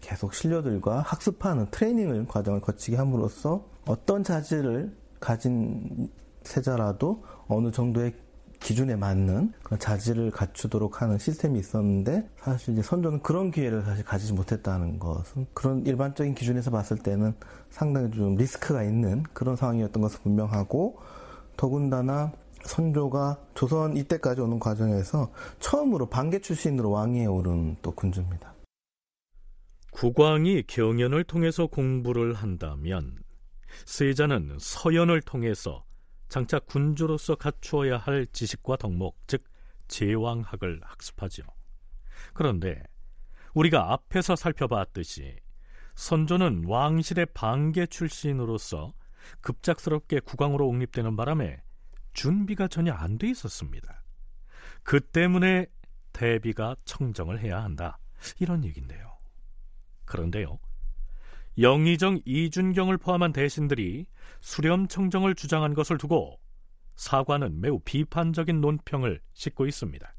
계속 0.00 0.34
신료들과 0.34 1.00
학습하는 1.00 1.66
트레이닝을 1.72 2.28
과정을 2.28 2.60
거치게 2.60 2.96
함으로써 2.96 3.66
어떤 3.88 4.22
자질을 4.22 4.94
가진 5.18 6.08
세자라도 6.44 7.24
어느 7.48 7.72
정도의 7.72 8.14
기준에 8.60 8.94
맞는 8.94 9.52
그런 9.64 9.80
자질을 9.80 10.30
갖추도록 10.30 11.02
하는 11.02 11.18
시스템이 11.18 11.58
있었는데 11.58 12.30
사실 12.38 12.74
이제 12.74 12.82
선조는 12.82 13.22
그런 13.22 13.50
기회를 13.50 13.82
사실 13.82 14.04
가지지 14.04 14.32
못했다는 14.32 15.00
것은 15.00 15.48
그런 15.54 15.84
일반적인 15.84 16.36
기준에서 16.36 16.70
봤을 16.70 16.98
때는 16.98 17.34
상당히 17.70 18.12
좀 18.12 18.36
리스크가 18.36 18.84
있는 18.84 19.24
그런 19.32 19.56
상황이었던 19.56 20.00
것은 20.00 20.20
분명하고 20.22 20.98
더군다나 21.56 22.32
선조가 22.64 23.38
조선 23.54 23.96
이때까지 23.96 24.40
오는 24.40 24.58
과정에서 24.58 25.30
처음으로 25.60 26.08
반개 26.08 26.38
출신으로 26.40 26.90
왕위에 26.90 27.26
오른 27.26 27.76
또 27.82 27.92
군주입니다. 27.92 28.54
국왕이 29.92 30.64
경연을 30.66 31.24
통해서 31.24 31.66
공부를 31.66 32.34
한다면 32.34 33.16
세자는 33.84 34.56
서연을 34.60 35.22
통해서 35.22 35.84
장차 36.28 36.58
군주로서 36.58 37.36
갖추어야 37.36 37.98
할 37.98 38.26
지식과 38.32 38.76
덕목, 38.76 39.16
즉 39.26 39.44
제왕학을 39.86 40.80
학습하죠. 40.82 41.44
그런데 42.32 42.82
우리가 43.54 43.92
앞에서 43.92 44.34
살펴봤듯이 44.34 45.36
선조는 45.94 46.64
왕실의 46.66 47.26
반계 47.34 47.86
출신으로서 47.86 48.94
급작스럽게 49.42 50.20
국왕으로 50.20 50.66
옹립되는 50.66 51.14
바람에 51.14 51.62
준비가 52.14 52.68
전혀 52.68 52.92
안 52.92 53.18
돼 53.18 53.28
있었습니다. 53.28 54.02
그 54.82 55.00
때문에 55.00 55.66
대비가 56.12 56.76
청정을 56.84 57.40
해야 57.40 57.62
한다. 57.62 57.98
이런 58.38 58.64
얘기인데요. 58.64 59.12
그런데요. 60.04 60.58
영의정 61.58 62.20
이준경을 62.24 62.98
포함한 62.98 63.32
대신들이 63.32 64.06
수렴 64.40 64.88
청정을 64.88 65.34
주장한 65.34 65.74
것을 65.74 65.98
두고 65.98 66.40
사관은 66.96 67.60
매우 67.60 67.78
비판적인 67.80 68.60
논평을 68.60 69.20
싣고 69.32 69.66
있습니다. 69.66 70.14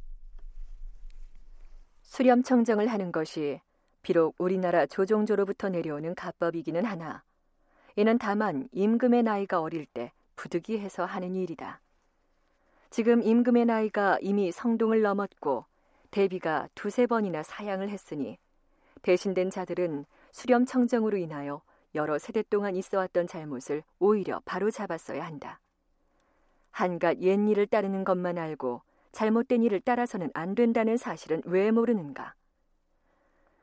수렴 2.01 2.43
청정을 2.43 2.87
하는 2.87 3.11
것이 3.11 3.59
비록 4.01 4.35
우리나라 4.37 4.85
조종조로부터 4.85 5.69
내려오는 5.69 6.15
가법이기는 6.15 6.85
하나 6.85 7.23
이는 7.95 8.17
다만 8.17 8.69
임금의 8.71 9.23
나이가 9.23 9.61
어릴 9.61 9.85
때 9.85 10.11
부득이해서 10.35 11.05
하는 11.05 11.35
일이다. 11.35 11.81
지금 12.95 13.21
임금의 13.21 13.65
나이가 13.65 14.17
이미 14.21 14.53
성동을 14.53 15.01
넘었고 15.01 15.65
대비가 16.11 16.69
두세 16.75 17.07
번이나 17.07 17.43
사양을 17.43 17.89
했으니 17.89 18.39
대신된 19.01 19.49
자들은 19.49 20.05
수렴 20.31 20.65
청정으로 20.65 21.17
인하여 21.17 21.61
여러 21.93 22.17
세대 22.17 22.41
동안 22.43 22.73
있어왔던 22.77 23.27
잘못을 23.27 23.83
오히려 23.99 24.41
바로 24.45 24.71
잡았어야 24.71 25.25
한다. 25.25 25.59
한갓 26.71 27.17
옛 27.19 27.37
일을 27.37 27.67
따르는 27.67 28.05
것만 28.05 28.37
알고 28.37 28.81
잘못된 29.11 29.63
일을 29.63 29.81
따라서는 29.81 30.31
안 30.33 30.55
된다는 30.55 30.95
사실은 30.95 31.41
왜 31.43 31.71
모르는가? 31.71 32.33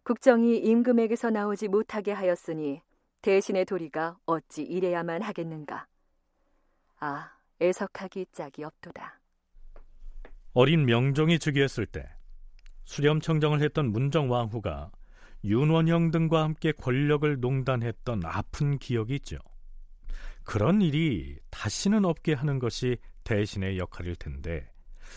국정이 0.03 0.59
임금에게서 0.59 1.31
나오지 1.31 1.69
못하게 1.69 2.13
하였으니 2.13 2.83
대신의 3.23 3.65
도리가 3.65 4.19
어찌 4.27 4.63
이래야만 4.63 5.23
하겠는가? 5.23 5.87
아, 7.01 7.33
애석하기 7.63 8.27
짝이 8.33 8.65
없도다. 8.65 9.22
어린 10.55 10.85
명종이 10.85 11.39
즉위했을 11.39 11.87
때 11.87 12.07
수렴청정을 12.85 13.63
했던 13.63 13.91
문정왕후가 13.91 14.91
윤원영 15.45 16.11
등과 16.11 16.43
함께 16.43 16.73
권력을 16.73 17.41
농단했던 17.41 18.23
아픈 18.25 18.79
기억이 18.79 19.15
있죠. 19.17 19.39
그런 20.45 20.83
일이 20.83 21.39
다시는 21.51 22.05
없게 22.05 22.35
하는 22.35 22.59
것이 22.59 22.99
대신의 23.25 23.79
역할일 23.79 24.17
텐데 24.17 24.71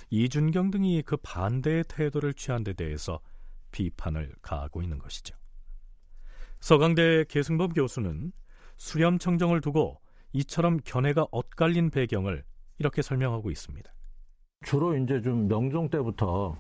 이준경 0.09 0.71
등이 0.71 1.03
그 1.03 1.17
반대의 1.17 1.83
태도를 1.87 2.33
취한 2.33 2.63
데 2.63 2.73
대해서 2.73 3.19
비판을 3.71 4.33
가하고 4.41 4.81
있는 4.81 4.99
것이죠. 4.99 5.35
서강대 6.59 7.25
계승범 7.27 7.73
교수는 7.73 8.31
수렴청정을 8.77 9.61
두고 9.61 9.99
이처럼 10.33 10.79
견해가 10.83 11.27
엇갈린 11.31 11.89
배경을 11.89 12.43
이렇게 12.77 13.01
설명하고 13.01 13.51
있습니다. 13.51 13.93
주로 14.65 14.97
이제 14.97 15.21
좀 15.21 15.47
명종 15.47 15.89
때부터 15.89 16.55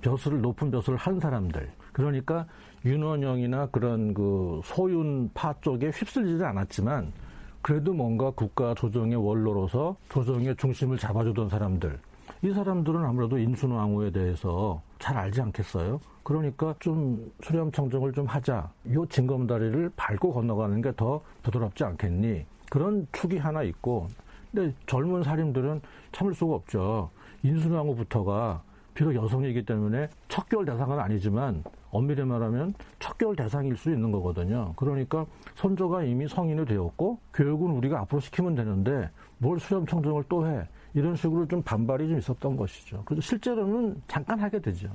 벼슬을 0.00 0.40
높은 0.40 0.70
벼슬을 0.70 0.96
한 0.96 1.18
사람들 1.18 1.68
그러니까 1.92 2.46
윤원영이나 2.84 3.66
그런 3.66 4.14
그 4.14 4.60
소윤파 4.64 5.56
쪽에 5.60 5.88
휩쓸리지 5.90 6.42
않았지만 6.44 7.12
그래도 7.60 7.92
뭔가 7.92 8.30
국가 8.30 8.74
조정의 8.74 9.16
원로로서 9.16 9.96
조정의 10.08 10.54
중심을 10.56 10.96
잡아주던 10.98 11.48
사람들 11.48 11.98
이 12.42 12.50
사람들은 12.52 13.04
아무래도 13.04 13.36
인순왕후에 13.38 14.12
대해서 14.12 14.80
잘 15.00 15.16
알지 15.16 15.40
않겠어요? 15.42 16.00
그러니까 16.22 16.74
좀 16.78 17.32
수렴 17.42 17.70
청정을 17.72 18.12
좀 18.12 18.26
하자. 18.26 18.70
요 18.92 19.04
징검다리를 19.06 19.90
밟고 19.96 20.32
건너가는 20.32 20.80
게 20.80 20.92
더 20.92 21.20
부드럽지 21.42 21.82
않겠니? 21.84 22.46
그런 22.70 23.06
축이 23.12 23.38
하나 23.38 23.62
있고 23.64 24.06
근데 24.52 24.72
젊은 24.86 25.22
사림들은 25.24 25.80
참을 26.12 26.34
수가 26.34 26.54
없죠. 26.54 27.10
인순왕후부터가 27.42 28.62
비록 28.94 29.14
여성이기 29.14 29.64
때문에 29.64 30.08
척결 30.28 30.64
대상은 30.64 30.98
아니지만 31.00 31.64
엄밀히 31.90 32.24
말하면 32.24 32.74
척결 32.98 33.36
대상일 33.36 33.76
수 33.76 33.90
있는 33.90 34.12
거거든요. 34.12 34.72
그러니까 34.76 35.26
선조가 35.54 36.04
이미 36.04 36.28
성인이 36.28 36.64
되었고 36.66 37.18
교육은 37.34 37.70
우리가 37.70 38.00
앞으로 38.00 38.20
시키면 38.20 38.54
되는데 38.54 39.10
뭘 39.38 39.58
수렴 39.58 39.86
청정을 39.86 40.24
또 40.28 40.46
해. 40.46 40.66
이런 40.94 41.16
식으로 41.16 41.48
좀 41.48 41.62
반발이 41.62 42.08
좀 42.08 42.18
있었던 42.18 42.56
것이죠. 42.56 43.02
그래서 43.06 43.22
실제로는 43.22 44.02
잠깐 44.08 44.38
하게 44.40 44.60
되죠. 44.60 44.90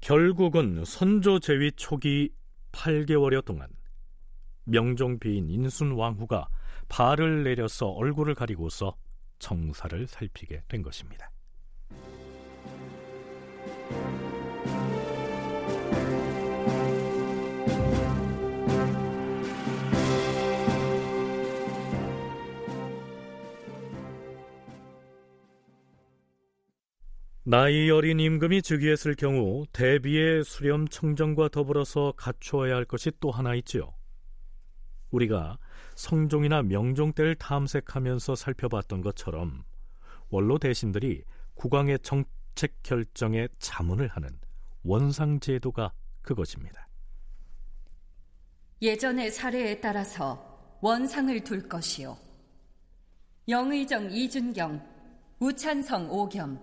결국은 0.00 0.84
선조 0.84 1.40
제위 1.40 1.72
초기 1.72 2.30
8개월여 2.72 3.44
동안 3.44 3.68
명종 4.64 5.18
비인 5.18 5.48
인순 5.48 5.92
왕후가 5.92 6.48
발을 6.88 7.44
내려서 7.44 7.88
얼굴을 7.88 8.34
가리고서 8.34 8.94
정사를 9.38 10.06
살피게 10.06 10.62
된 10.68 10.82
것입니다. 10.82 11.30
나이 27.48 27.88
어린 27.90 28.18
임금이 28.18 28.60
즉위했을 28.60 29.14
경우 29.14 29.66
대비의 29.72 30.42
수렴 30.42 30.88
청정과 30.88 31.50
더불어서 31.50 32.12
갖추어야 32.16 32.74
할 32.74 32.84
것이 32.84 33.12
또 33.20 33.30
하나 33.30 33.54
있지요. 33.54 33.95
우리가 35.10 35.58
성종이나 35.94 36.62
명종 36.62 37.12
때를 37.12 37.34
탐색하면서 37.36 38.34
살펴봤던 38.34 39.00
것처럼 39.02 39.64
원로 40.28 40.58
대신들이 40.58 41.22
국왕의 41.54 42.00
정책 42.00 42.82
결정에 42.82 43.48
자문을 43.58 44.08
하는 44.08 44.28
원상 44.82 45.40
제도가 45.40 45.92
그것입니다. 46.22 46.88
예전의 48.82 49.30
사례에 49.30 49.80
따라서 49.80 50.78
원상을 50.82 51.42
둘 51.44 51.68
것이요. 51.68 52.18
영의정 53.48 54.10
이준경, 54.10 54.84
우찬성 55.38 56.10
오겸, 56.10 56.60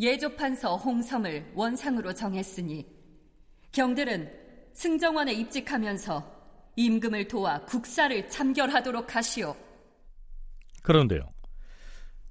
예조판서 0.00 0.76
홍섬을 0.76 1.52
원상으로 1.54 2.14
정했으니 2.14 2.86
경들은 3.72 4.32
승정원에 4.72 5.32
입직하면서 5.32 6.33
임금을 6.76 7.28
도와 7.28 7.64
국사를 7.64 8.28
참결하도록 8.28 9.14
하시오. 9.14 9.56
그런데요. 10.82 11.32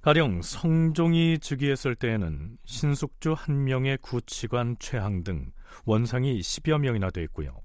가령 0.00 0.42
성종이 0.42 1.38
즉위했을 1.38 1.94
때에는 1.94 2.58
신숙주 2.66 3.34
한 3.36 3.64
명의 3.64 3.96
구치관 3.98 4.76
최항 4.78 5.24
등 5.24 5.50
원상이 5.86 6.40
10여 6.40 6.78
명이나 6.78 7.10
돼 7.10 7.22
있고요. 7.22 7.56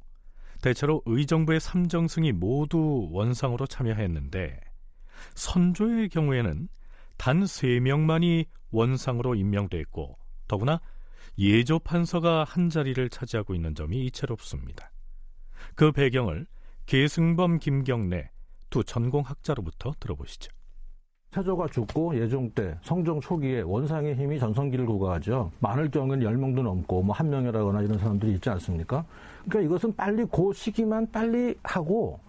대체로 0.61 1.01
의정부의 1.05 1.59
삼정승이 1.59 2.31
모두 2.31 3.09
원상으로 3.11 3.67
참여했는데 3.67 4.59
선조의 5.35 6.09
경우에는 6.09 6.69
단 7.17 7.43
3명만이 7.43 8.45
원상으로 8.71 9.35
임명됐고 9.35 10.17
더구나 10.47 10.79
예조 11.37 11.79
판서가 11.79 12.45
한 12.45 12.69
자리를 12.69 13.09
차지하고 13.09 13.53
있는 13.53 13.75
점이 13.75 14.05
이채롭습니다. 14.05 14.91
그 15.75 15.91
배경을 15.91 16.45
계승범 16.89 17.59
김경래 17.59 18.31
두 18.71 18.83
전공학자로부터 18.83 19.93
들어보시죠. 19.99 20.51
태조가 21.29 21.67
죽고 21.67 22.19
예종 22.19 22.49
때 22.55 22.79
성종 22.81 23.21
초기에 23.21 23.61
원상의 23.61 24.15
힘이 24.15 24.39
전성기를 24.39 24.87
구가하죠. 24.87 25.51
많을 25.59 25.91
경우는 25.91 26.25
10명도 26.27 26.63
넘고 26.63 27.03
뭐 27.03 27.13
한 27.13 27.29
명이라거나 27.29 27.83
이런 27.83 27.99
사람들이 27.99 28.33
있지 28.33 28.49
않습니까? 28.49 29.05
그러니까 29.47 29.67
이것은 29.67 29.95
빨리 29.95 30.25
그 30.25 30.51
시기만 30.51 31.11
빨리 31.11 31.53
하고 31.61 32.19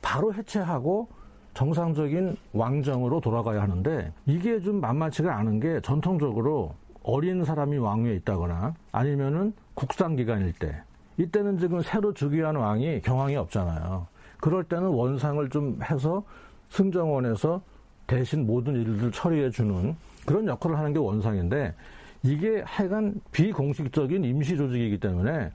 바로 0.00 0.32
해체하고 0.32 1.06
정상적인 1.52 2.34
왕정으로 2.54 3.20
돌아가야 3.20 3.60
하는데 3.60 4.10
이게 4.24 4.58
좀 4.62 4.80
만만치가 4.80 5.36
않은 5.36 5.60
게 5.60 5.80
전통적으로 5.82 6.74
어린 7.02 7.44
사람이 7.44 7.76
왕위에 7.76 8.14
있다거나 8.14 8.72
아니면은 8.90 9.52
국상 9.74 10.16
기간일 10.16 10.54
때 10.54 10.80
이때는 11.18 11.58
지금 11.58 11.82
새로 11.82 12.14
즉위한 12.14 12.56
왕이 12.56 13.02
경황이 13.02 13.36
없잖아요. 13.36 14.06
그럴 14.40 14.64
때는 14.64 14.88
원상을 14.88 15.48
좀 15.50 15.78
해서 15.82 16.22
승정원에서 16.70 17.60
대신 18.06 18.46
모든 18.46 18.80
일을 18.80 19.10
처리해 19.10 19.50
주는 19.50 19.94
그런 20.24 20.46
역할을 20.46 20.78
하는 20.78 20.92
게 20.92 20.98
원상인데 20.98 21.74
이게 22.22 22.62
하여간 22.64 23.20
비공식적인 23.32 24.24
임시 24.24 24.56
조직이기 24.56 24.98
때문에 25.00 25.50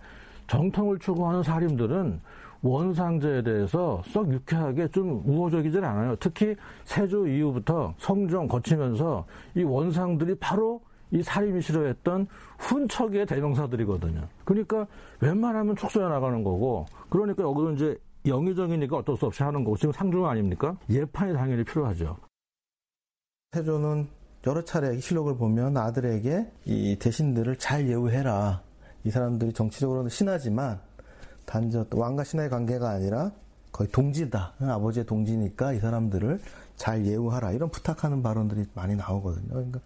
정통을 0.47 0.99
추구하는 0.99 1.43
사림들은 1.43 2.19
원상제에 2.62 3.41
대해서 3.43 4.02
썩 4.06 4.32
유쾌하게 4.32 4.88
좀 4.89 5.21
우호적이질 5.26 5.84
않아요. 5.84 6.15
특히 6.17 6.56
세조 6.86 7.28
이후부터 7.28 7.93
성종 7.97 8.47
거치면서 8.47 9.26
이 9.56 9.63
원상들이 9.63 10.36
바로 10.36 10.82
이 11.13 11.21
살인이 11.21 11.62
싫어했던 11.62 12.28
훈척의 12.58 13.28
대명사들이거든요. 13.28 14.28
그러니까 14.43 14.88
웬만하면 15.19 15.76
축소해 15.76 16.10
나가는 16.10 16.43
거고, 16.43 16.88
그러니까 17.10 17.43
여기도 17.43 17.71
이제 17.73 17.97
영의정이니까 18.26 18.97
어쩔 18.97 19.15
수 19.15 19.28
없이 19.28 19.43
하는 19.43 19.63
거고, 19.63 19.78
지금 19.78 19.93
상중 19.93 20.26
아닙니까? 20.26 20.76
예판이 20.89 21.34
당연히 21.34 21.63
필요하죠. 21.63 22.17
세조는 23.52 24.08
여러 24.47 24.63
차례 24.65 24.99
실록을 24.99 25.38
보면 25.38 25.78
아들에게 25.78 26.52
이 26.65 26.97
대신들을 26.99 27.58
잘 27.58 27.88
예우해라. 27.88 28.62
이 29.04 29.12
사람들이 29.12 29.54
정치적으로는 29.54 30.10
신하지만 30.10 30.80
단지 31.45 31.82
왕과 31.91 32.23
신하의 32.23 32.49
관계가 32.49 32.89
아니라 32.89 33.32
거의 33.71 33.89
동지다. 33.91 34.54
아버지의 34.60 35.06
동지니까 35.06 35.73
이 35.73 35.80
사람들을 35.80 36.39
잘 36.76 37.06
예우하라. 37.06 37.52
이런 37.52 37.69
부탁하는 37.69 38.23
발언들이 38.23 38.65
많이 38.73 38.95
나오거든요. 38.95 39.49
그러니까 39.49 39.80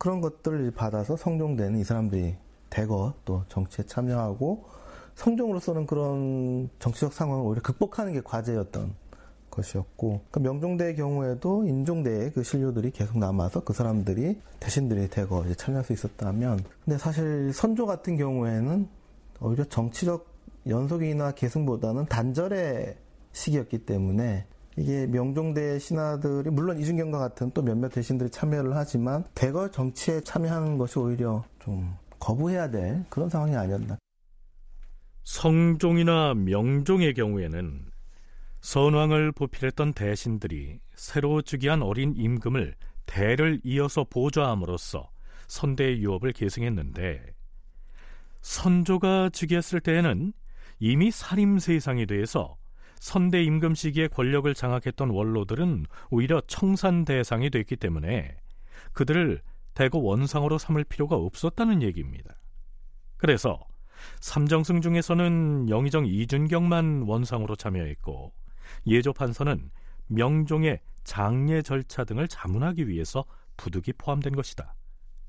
그런 0.00 0.22
것들을 0.22 0.70
받아서 0.70 1.14
성종되는 1.14 1.78
이 1.78 1.84
사람들이 1.84 2.34
대거 2.70 3.12
또 3.26 3.44
정치에 3.48 3.84
참여하고 3.84 4.64
성종으로서는 5.14 5.86
그런 5.86 6.70
정치적 6.78 7.12
상황을 7.12 7.44
오히려 7.44 7.60
극복하는 7.60 8.14
게 8.14 8.22
과제였던 8.22 8.94
것이었고 9.50 10.22
그러니까 10.30 10.40
명종대의 10.40 10.96
경우에도 10.96 11.66
인종대의 11.66 12.32
그 12.32 12.42
신료들이 12.42 12.92
계속 12.92 13.18
남아서 13.18 13.62
그 13.62 13.74
사람들이 13.74 14.40
대신들이 14.58 15.10
대거 15.10 15.44
참여할 15.54 15.84
수 15.84 15.92
있었다면 15.92 16.64
근데 16.82 16.96
사실 16.96 17.52
선조 17.52 17.84
같은 17.84 18.16
경우에는 18.16 18.88
오히려 19.42 19.64
정치적 19.64 20.26
연속이나 20.66 21.32
계승보다는 21.32 22.06
단절의 22.06 22.96
시기였기 23.32 23.84
때문에 23.84 24.46
이게 24.80 25.06
명종대 25.06 25.78
신하들이 25.78 26.48
물론 26.48 26.78
이준경과 26.80 27.18
같은 27.18 27.50
또 27.52 27.60
몇몇 27.60 27.90
대신들이 27.90 28.30
참여를 28.30 28.74
하지만 28.74 29.24
대거 29.34 29.70
정치에 29.70 30.22
참여하는 30.22 30.78
것이 30.78 30.98
오히려 30.98 31.44
좀 31.58 31.94
거부해야 32.18 32.70
될 32.70 33.04
그런 33.10 33.28
상황이 33.28 33.54
아니었나. 33.54 33.98
성종이나 35.22 36.32
명종의 36.32 37.12
경우에는 37.12 37.90
선왕을 38.62 39.32
보필했던 39.32 39.92
대신들이 39.92 40.80
새로 40.94 41.42
즉위한 41.42 41.82
어린 41.82 42.14
임금을 42.16 42.74
대를 43.04 43.60
이어서 43.62 44.04
보좌함으로써 44.08 45.10
선대의 45.46 46.00
유업을 46.00 46.32
계승했는데 46.32 47.20
선조가 48.40 49.28
즉위했을 49.34 49.80
때에는 49.80 50.32
이미 50.78 51.10
살림 51.10 51.58
세상이 51.58 52.06
돼서 52.06 52.56
선대 53.00 53.42
임금 53.42 53.74
시기에 53.74 54.08
권력을 54.08 54.52
장악했던 54.54 55.10
원로들은 55.10 55.86
오히려 56.10 56.40
청산 56.46 57.04
대상이 57.04 57.50
됐기 57.50 57.76
때문에 57.76 58.36
그들을 58.92 59.40
대거 59.74 59.98
원상으로 59.98 60.58
삼을 60.58 60.84
필요가 60.84 61.16
없었다는 61.16 61.82
얘기입니다. 61.82 62.36
그래서 63.16 63.58
삼정승 64.20 64.82
중에서는 64.82 65.68
영의정 65.70 66.06
이준경만 66.06 67.04
원상으로 67.06 67.56
참여했고 67.56 68.32
예조 68.86 69.14
판서는 69.14 69.70
명종의 70.06 70.80
장례 71.04 71.62
절차 71.62 72.04
등을 72.04 72.28
자문하기 72.28 72.86
위해서 72.86 73.24
부득이 73.56 73.94
포함된 73.94 74.34
것이다. 74.34 74.74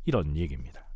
이런 0.06 0.36
얘기입니다. 0.36 0.91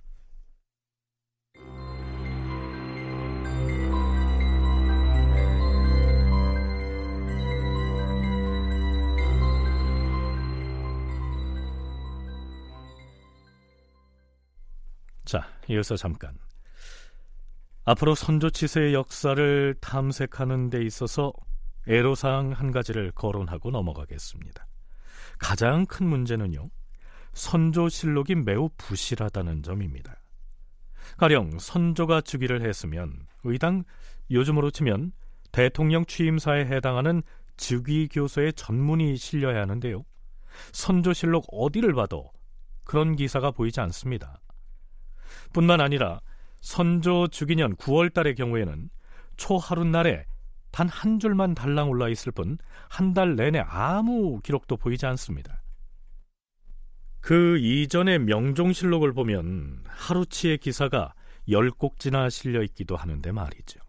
자, 15.26 15.48
이어서 15.68 15.96
잠깐 15.96 16.38
앞으로 17.84 18.16
선조치세의 18.16 18.94
역사를 18.94 19.76
탐색하는 19.82 20.70
데 20.70 20.84
있어서 20.84 21.34
애로사항 21.88 22.52
한 22.52 22.72
가지를 22.72 23.12
거론하고 23.12 23.70
넘어가겠습니다. 23.70 24.66
가장 25.38 25.86
큰 25.86 26.08
문제는요, 26.08 26.70
선조실록이 27.34 28.36
매우 28.36 28.70
부실하다는 28.78 29.64
점입니다. 29.64 30.16
가령 31.18 31.60
선조가 31.60 32.22
즉위를 32.22 32.62
했으면 32.68 33.28
의당 33.44 33.84
요즘으로 34.32 34.72
치면 34.72 35.12
대통령 35.52 36.06
취임사에 36.06 36.66
해당하는 36.66 37.22
즉위 37.58 38.08
교서의 38.08 38.54
전문이 38.54 39.16
실려야 39.18 39.62
하는데요. 39.62 40.04
선조실록 40.72 41.46
어디를 41.52 41.94
봐도 41.94 42.32
그런 42.84 43.16
기사가 43.16 43.52
보이지 43.52 43.80
않습니다. 43.82 44.40
뿐만 45.54 45.82
아니라 45.82 46.20
선조 46.62 47.28
주기년 47.28 47.76
9월 47.76 48.14
달의 48.14 48.36
경우에는 48.36 48.90
초하룻날에 49.38 50.26
단 50.72 50.88
한 50.90 51.20
줄만 51.20 51.56
달랑 51.56 51.90
올라 51.90 52.10
있을 52.10 52.32
뿐 52.32 52.58
한 52.90 53.14
달 53.14 53.36
내내 53.36 53.60
아무 53.60 54.40
기록도 54.42 54.78
보이지 54.78 55.06
않습니다. 55.06 55.62
그 57.22 57.58
이전의 57.58 58.20
명종실록을 58.20 59.14
보면 59.14 59.84
하루치의 59.88 60.60
기사가 60.60 61.14
열 61.50 61.72
꼭지나 61.72 62.30
실려 62.30 62.62
있기도 62.64 62.96
하는데 62.96 63.32
말이죠. 63.32 63.80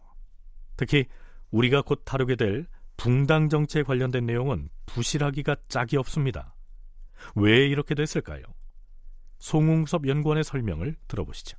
특히 0.76 1.06
우리가 1.50 1.82
곧 1.82 2.02
다루게 2.04 2.36
될 2.36 2.66
붕당 2.96 3.48
정치에 3.48 3.82
관련된 3.82 4.24
내용은 4.26 4.68
부실하기가 4.86 5.56
짝이 5.68 5.96
없습니다. 5.96 6.54
왜 7.34 7.66
이렇게 7.66 7.94
됐을까요? 7.94 8.42
송웅섭 9.38 10.08
연구원의 10.08 10.44
설명을 10.44 10.96
들어보시죠. 11.08 11.58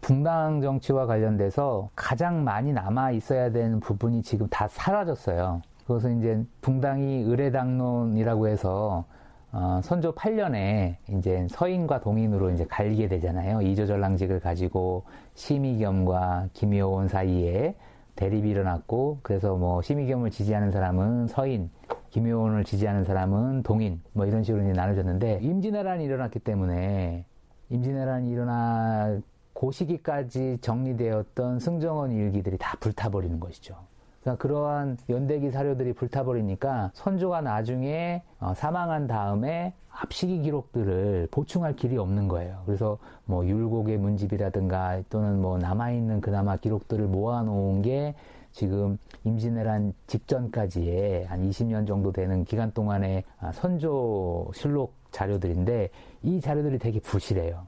붕당 0.00 0.60
정치와 0.60 1.06
관련돼서 1.06 1.90
가장 1.94 2.44
많이 2.44 2.72
남아 2.72 3.12
있어야 3.12 3.50
되는 3.50 3.80
부분이 3.80 4.22
지금 4.22 4.48
다 4.48 4.68
사라졌어요. 4.68 5.62
그것은 5.86 6.18
이제 6.18 6.44
붕당이 6.60 7.22
의례당론이라고 7.22 8.48
해서 8.48 9.04
어, 9.50 9.80
선조 9.82 10.14
8년에 10.14 10.96
이제 11.08 11.46
서인과 11.50 12.00
동인으로 12.00 12.50
이제 12.50 12.66
갈리게 12.66 13.08
되잖아요. 13.08 13.62
이조전랑직을 13.62 14.40
가지고 14.40 15.04
심의겸과 15.34 16.50
김효원 16.52 17.08
사이에 17.08 17.74
대립이 18.18 18.50
일어났고 18.50 19.20
그래서 19.22 19.56
뭐 19.56 19.80
심의겸을 19.80 20.32
지지하는 20.32 20.72
사람은 20.72 21.28
서인, 21.28 21.70
김효원을 22.10 22.64
지지하는 22.64 23.04
사람은 23.04 23.62
동인 23.62 24.02
뭐 24.12 24.26
이런 24.26 24.42
식으로 24.42 24.64
이제 24.64 24.72
나눠졌는데 24.72 25.38
임진왜란이 25.40 26.04
일어났기 26.04 26.40
때문에 26.40 27.24
임진왜란이 27.70 28.28
일어나 28.28 29.20
그 29.54 29.70
시기까지 29.70 30.58
정리되었던 30.60 31.60
승정원 31.60 32.10
일기들이 32.10 32.58
다 32.58 32.76
불타버리는 32.80 33.38
것이죠. 33.38 33.76
그러니까 34.20 34.42
그러한 34.42 34.96
연대기 35.08 35.50
사료들이 35.50 35.92
불타버리니까 35.94 36.90
선조가 36.94 37.40
나중에 37.40 38.22
어, 38.40 38.54
사망한 38.54 39.06
다음에 39.06 39.74
합시기 39.88 40.42
기록들을 40.42 41.28
보충할 41.30 41.74
길이 41.74 41.96
없는 41.96 42.28
거예요. 42.28 42.62
그래서 42.66 42.98
뭐 43.24 43.46
율곡의 43.46 43.98
문집이라든가 43.98 45.02
또는 45.10 45.40
뭐 45.40 45.58
남아있는 45.58 46.20
그나마 46.20 46.56
기록들을 46.56 47.06
모아놓은 47.06 47.82
게 47.82 48.14
지금 48.52 48.98
임진왜란 49.24 49.94
직전까지의 50.06 51.26
한 51.26 51.48
20년 51.48 51.86
정도 51.86 52.12
되는 52.12 52.44
기간 52.44 52.72
동안의 52.72 53.24
아, 53.38 53.52
선조 53.52 54.50
실록 54.54 54.94
자료들인데 55.10 55.90
이 56.22 56.40
자료들이 56.40 56.78
되게 56.78 57.00
부실해요. 57.00 57.67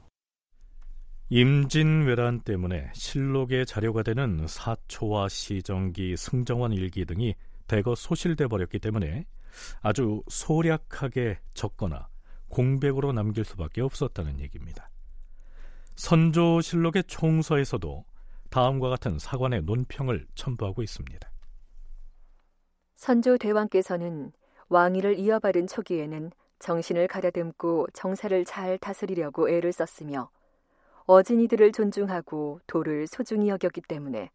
임진왜란 1.33 2.41
때문에 2.41 2.91
실록의 2.93 3.65
자료가 3.65 4.03
되는 4.03 4.45
사초와 4.47 5.29
시정기, 5.29 6.17
승정원 6.17 6.73
일기 6.73 7.05
등이 7.05 7.35
대거 7.67 7.95
소실돼 7.95 8.47
버렸기 8.47 8.79
때문에 8.79 9.25
아주 9.81 10.23
소략하게 10.27 11.39
적거나 11.53 12.09
공백으로 12.49 13.13
남길 13.13 13.45
수밖에 13.45 13.79
없었다는 13.79 14.41
얘기입니다. 14.41 14.89
선조 15.95 16.59
실록의 16.59 17.05
총서에서도 17.05 18.03
다음과 18.49 18.89
같은 18.89 19.17
사관의 19.17 19.61
논평을 19.61 20.27
첨부하고 20.35 20.83
있습니다. 20.83 21.31
선조 22.95 23.37
대왕께서는 23.37 24.33
왕위를 24.67 25.17
이어받은 25.17 25.67
초기에는 25.67 26.31
정신을 26.59 27.07
가다듬고 27.07 27.87
정사를 27.93 28.43
잘 28.43 28.77
다스리려고 28.77 29.49
애를 29.49 29.71
썼으며 29.71 30.29
어진이들을 31.05 31.71
존중하고 31.71 32.59
도를 32.67 33.07
소중히 33.07 33.49
여겼기 33.49 33.81
때문에 33.81 34.29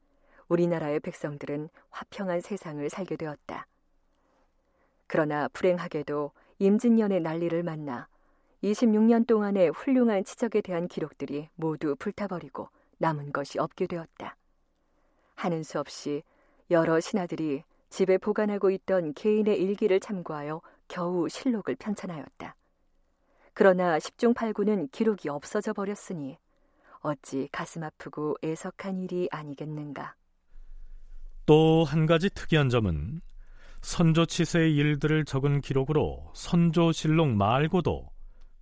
우리나라의 0.49 1.01
백성들은 1.01 1.69
화평한 1.91 2.41
세상을 2.41 2.89
살게 2.91 3.17
되었다. 3.17 3.67
그러나 5.07 5.49
불행하게도 5.49 6.33
임진년의 6.59 7.21
난리를 7.21 7.63
만나 7.63 8.09
26년 8.63 9.27
동안의 9.27 9.71
훌륭한 9.71 10.25
치적에 10.25 10.61
대한 10.61 10.89
기록들이 10.89 11.49
모두 11.55 11.95
불타버리고 11.97 12.69
남은 12.99 13.33
것이 13.33 13.59
없게 13.59 13.87
되었다. 13.87 14.37
하는 15.35 15.63
수 15.63 15.79
없이 15.79 16.23
여러 16.71 16.99
신하들이 16.99 17.63
집에 17.91 18.19
보관하고 18.19 18.71
있던 18.71 19.15
개인의 19.15 19.61
일기를 19.61 20.01
참고하여 20.01 20.61
겨우 20.89 21.29
실록을 21.29 21.77
편찬하였다. 21.77 22.57
그러나 23.55 23.99
10중 23.99 24.35
8구는 24.35 24.91
기록이 24.91 25.29
없어져 25.29 25.73
버렸으니 25.73 26.39
어찌 27.01 27.49
가슴 27.53 27.83
아프고 27.85 28.37
애석한 28.45 29.01
일이 29.03 29.29
아니겠는가. 29.31 30.15
또 31.47 31.85
한 31.85 32.07
가지 32.07 32.29
특이한 32.31 32.69
점은 32.71 33.21
선조 33.83 34.27
치세의 34.27 34.75
일들을 34.75 35.25
적은 35.25 35.61
기록으로 35.61 36.31
선조실록 36.35 37.29
말고도 37.29 38.11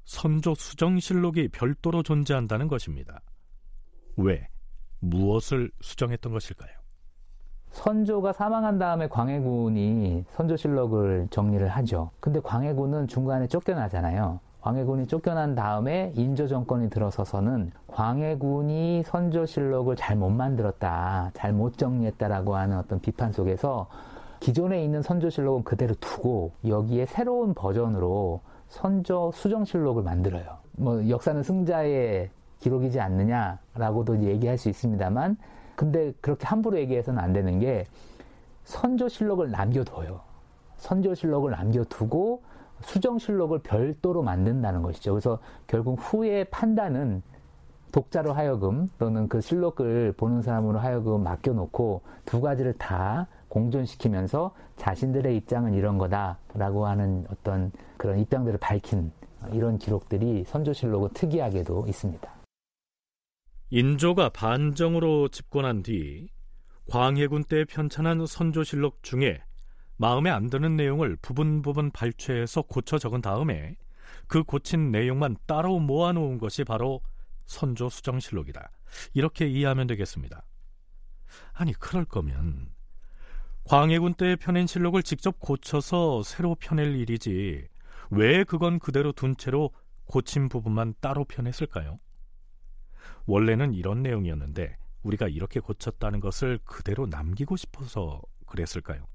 선조 0.05 0.55
수정실록이 0.55 1.49
별도로 1.49 2.03
존재한다는 2.03 2.68
것입니다. 2.68 3.20
왜? 4.16 4.49
무엇을 5.01 5.70
수정했던 5.81 6.33
것일까요? 6.33 6.70
선조가 7.70 8.33
사망한 8.35 8.79
다음에 8.79 9.09
광해군이 9.09 10.25
선조실록을 10.33 11.29
정리를 11.31 11.66
하죠. 11.68 12.11
근데 12.20 12.38
광해군은 12.40 13.09
중간에 13.09 13.47
쫓겨나잖아요. 13.49 14.40
광해군이 14.64 15.09
쫓겨난 15.09 15.55
다음에 15.55 16.11
인조 16.16 16.48
정권이 16.48 16.88
들어서서는 16.88 17.70
광해군이 17.87 19.03
선조실록을 19.05 19.94
잘 19.94 20.16
못 20.16 20.31
만들었다, 20.31 21.33
잘 21.35 21.53
못 21.53 21.77
정리했다라고 21.77 22.57
하는 22.57 22.79
어떤 22.79 22.98
비판 22.98 23.31
속에서 23.31 23.88
기존에 24.40 24.83
있는 24.83 25.03
선조실록은 25.03 25.64
그대로 25.64 25.94
두고 26.00 26.53
여기에 26.66 27.05
새로운 27.05 27.53
버전으로 27.53 28.40
선조 28.68 29.31
수정실록을 29.35 30.03
만들어요. 30.03 30.57
뭐 30.79 31.07
역사는 31.11 31.42
승자의 31.42 32.31
기록이지 32.61 33.00
않느냐라고도 33.00 34.22
얘기할 34.22 34.57
수 34.57 34.70
있습니다만 34.70 35.37
근데 35.77 36.14
그렇게 36.22 36.46
함부로 36.46 36.79
얘기해서는 36.79 37.22
안 37.22 37.35
되는 37.35 37.59
게 37.59 37.85
선조실록을 38.64 39.50
남겨둬요. 39.50 40.20
선조실록을 40.79 41.50
남겨두고 41.50 42.53
수정실록을 42.82 43.60
별도로 43.60 44.22
만든다는 44.22 44.82
것이죠. 44.82 45.12
그래서 45.12 45.38
결국 45.66 45.98
후의 46.00 46.46
판단은 46.46 47.22
독자로 47.92 48.32
하여금 48.32 48.90
또는 48.98 49.28
그 49.28 49.40
실록을 49.40 50.14
보는 50.16 50.42
사람으로 50.42 50.80
하여금 50.80 51.22
맡겨놓고 51.22 52.02
두 52.24 52.40
가지를 52.40 52.72
다 52.74 53.28
공존시키면서 53.48 54.52
자신들의 54.76 55.37
입장은 55.37 55.74
이런 55.74 55.96
거다라고 55.96 56.87
하는 56.87 57.24
어떤 57.30 57.70
그런 57.96 58.18
입장들을 58.18 58.58
밝힌 58.58 59.12
이런 59.52 59.78
기록들이 59.78 60.44
선조실록은 60.44 61.10
특이하게도 61.14 61.87
있습니다. 61.87 62.34
인조가 63.70 64.30
반정으로 64.30 65.28
집권한 65.28 65.82
뒤 65.82 66.28
광해군 66.90 67.44
때 67.44 67.64
편찬한 67.64 68.26
선조실록 68.26 69.02
중에 69.02 69.40
마음에 69.96 70.30
안 70.30 70.50
드는 70.50 70.76
내용을 70.76 71.16
부분 71.16 71.62
부분 71.62 71.90
발췌해서 71.90 72.62
고쳐 72.62 72.98
적은 72.98 73.20
다음에 73.20 73.76
그 74.26 74.42
고친 74.42 74.90
내용만 74.90 75.37
따로 75.46 75.78
모아놓은 75.78 76.38
것이 76.38 76.64
바로 76.64 77.00
선조 77.46 77.88
수정실록이다. 77.88 78.70
이렇게 79.12 79.46
이해하면 79.46 79.87
되겠습니다. 79.87 80.44
아니 81.52 81.72
그럴 81.72 82.04
거면 82.04 82.72
광해군 83.64 84.14
때 84.14 84.37
펴낸 84.37 84.66
실록을 84.66 85.02
직접 85.02 85.38
고쳐서 85.40 86.22
새로 86.22 86.54
펴낼 86.54 86.94
일이지 86.96 87.66
왜 88.11 88.44
그건 88.44 88.78
그대로 88.78 89.12
둔 89.12 89.37
채로 89.37 89.70
고친 90.07 90.48
부분만 90.48 90.94
따로 91.00 91.24
펴냈을까요? 91.24 91.98
원래는 93.26 93.72
이런 93.72 94.02
내용이었는데 94.02 94.76
우리가 95.02 95.28
이렇게 95.28 95.61
고쳤다는 95.61 96.20
것을 96.20 96.59
그대로 96.64 97.07
남기고 97.07 97.57
싶어서 97.57 98.20
그랬을까요? 98.46 99.07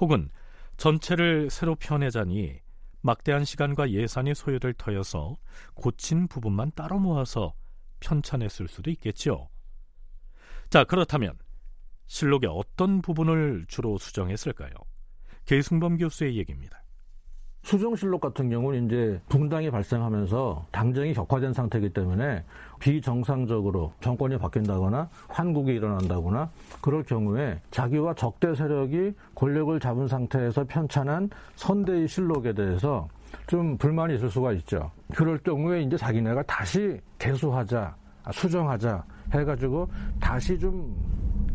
혹은 0.00 0.30
전체를 0.76 1.50
새로 1.50 1.74
펴내자니 1.74 2.60
막대한 3.02 3.44
시간과 3.44 3.90
예산이 3.90 4.34
소요될 4.34 4.74
터여서 4.74 5.36
고친 5.74 6.28
부분만 6.28 6.72
따로 6.74 6.98
모아서 6.98 7.54
편찬했을 8.00 8.68
수도 8.68 8.90
있겠죠. 8.90 9.48
자, 10.68 10.84
그렇다면 10.84 11.38
실록의 12.06 12.50
어떤 12.52 13.02
부분을 13.02 13.66
주로 13.68 13.98
수정했을까요? 13.98 14.72
계승범 15.46 15.98
교수의 15.98 16.36
얘기입니다. 16.36 16.82
수정실록 17.62 18.20
같은 18.20 18.48
경우는 18.48 18.86
이제 18.86 19.20
붕당이 19.28 19.70
발생하면서 19.70 20.66
당정이 20.72 21.14
격화된 21.14 21.52
상태이기 21.52 21.90
때문에 21.90 22.42
비정상적으로 22.78 23.92
정권이 24.00 24.38
바뀐다거나 24.38 25.08
환국이 25.28 25.72
일어난다거나 25.72 26.50
그럴 26.80 27.02
경우에 27.02 27.60
자기와 27.70 28.14
적대 28.14 28.54
세력이 28.54 29.12
권력을 29.34 29.78
잡은 29.78 30.08
상태에서 30.08 30.64
편찬한 30.64 31.28
선대의 31.56 32.08
실록에 32.08 32.52
대해서 32.52 33.08
좀 33.46 33.76
불만이 33.76 34.16
있을 34.16 34.30
수가 34.30 34.52
있죠. 34.52 34.90
그럴 35.14 35.38
경우에 35.38 35.82
이제 35.82 35.96
자기네가 35.96 36.42
다시 36.44 36.98
개수하자, 37.18 37.94
수정하자 38.32 39.04
해가지고 39.34 39.88
다시 40.18 40.58
좀 40.58 40.96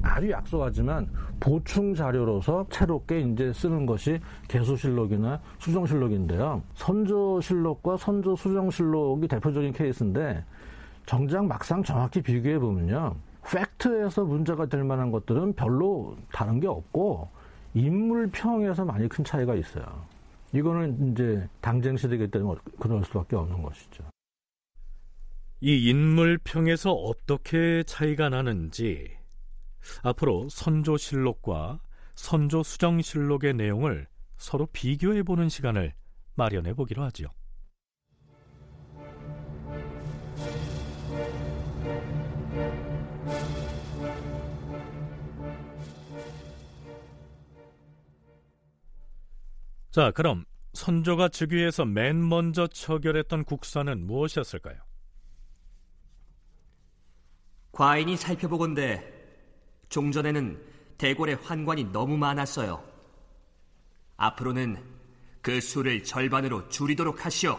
아주 0.05 0.29
약소하지만 0.29 1.09
보충 1.39 1.93
자료로서 1.95 2.65
새롭게 2.69 3.21
이제 3.21 3.51
쓰는 3.51 3.85
것이 3.85 4.19
개수실록이나 4.47 5.41
수정실록인데요. 5.59 6.61
선조실록과 6.75 7.97
선조 7.97 8.35
수정실록이 8.35 9.27
대표적인 9.27 9.73
케이스인데 9.73 10.43
정작 11.05 11.45
막상 11.45 11.83
정확히 11.83 12.21
비교해 12.21 12.59
보면요. 12.59 13.15
팩트에서 13.43 14.23
문제가 14.23 14.65
될 14.67 14.83
만한 14.83 15.11
것들은 15.11 15.53
별로 15.53 16.15
다른 16.31 16.59
게 16.59 16.67
없고 16.67 17.29
인물평에서 17.73 18.85
많이 18.85 19.07
큰 19.07 19.23
차이가 19.23 19.55
있어요. 19.55 19.85
이거는 20.53 21.11
이제 21.11 21.47
당쟁 21.61 21.97
시대이기 21.97 22.29
때문에 22.31 22.59
그럴 22.79 23.03
수밖에 23.03 23.35
없는 23.35 23.61
것이죠. 23.61 24.03
이 25.61 25.89
인물평에서 25.89 26.91
어떻게 26.91 27.83
차이가 27.83 28.29
나는지 28.29 29.14
앞으로 30.03 30.49
선조실록과 30.49 31.79
선조수정실록의 32.15 33.53
내용을 33.53 34.07
서로 34.37 34.67
비교해 34.67 35.23
보는 35.23 35.49
시간을 35.49 35.93
마련해 36.35 36.73
보기로 36.73 37.03
하죠. 37.03 37.27
자, 49.91 50.11
그럼 50.11 50.43
선조가 50.73 51.29
즉위해서 51.29 51.85
맨 51.85 52.27
먼저 52.27 52.67
처결했던 52.67 53.45
국사는 53.45 54.05
무엇이었을까요? 54.05 54.75
과인이 57.71 58.17
살펴보건대 58.17 59.14
종전에는 59.89 60.61
대궐의 60.97 61.35
환관이 61.35 61.91
너무 61.91 62.17
많았어요. 62.17 62.83
앞으로는 64.17 64.77
그 65.41 65.61
수를 65.61 66.03
절반으로 66.03 66.69
줄이도록 66.69 67.25
하시오. 67.25 67.57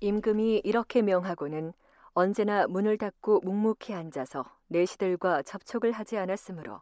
임금이 0.00 0.62
이렇게 0.64 1.02
명하고는 1.02 1.72
언제나 2.12 2.66
문을 2.66 2.98
닫고 2.98 3.40
묵묵히 3.44 3.94
앉아서 3.94 4.44
내시들과 4.68 5.42
접촉을 5.42 5.92
하지 5.92 6.18
않았으므로 6.18 6.80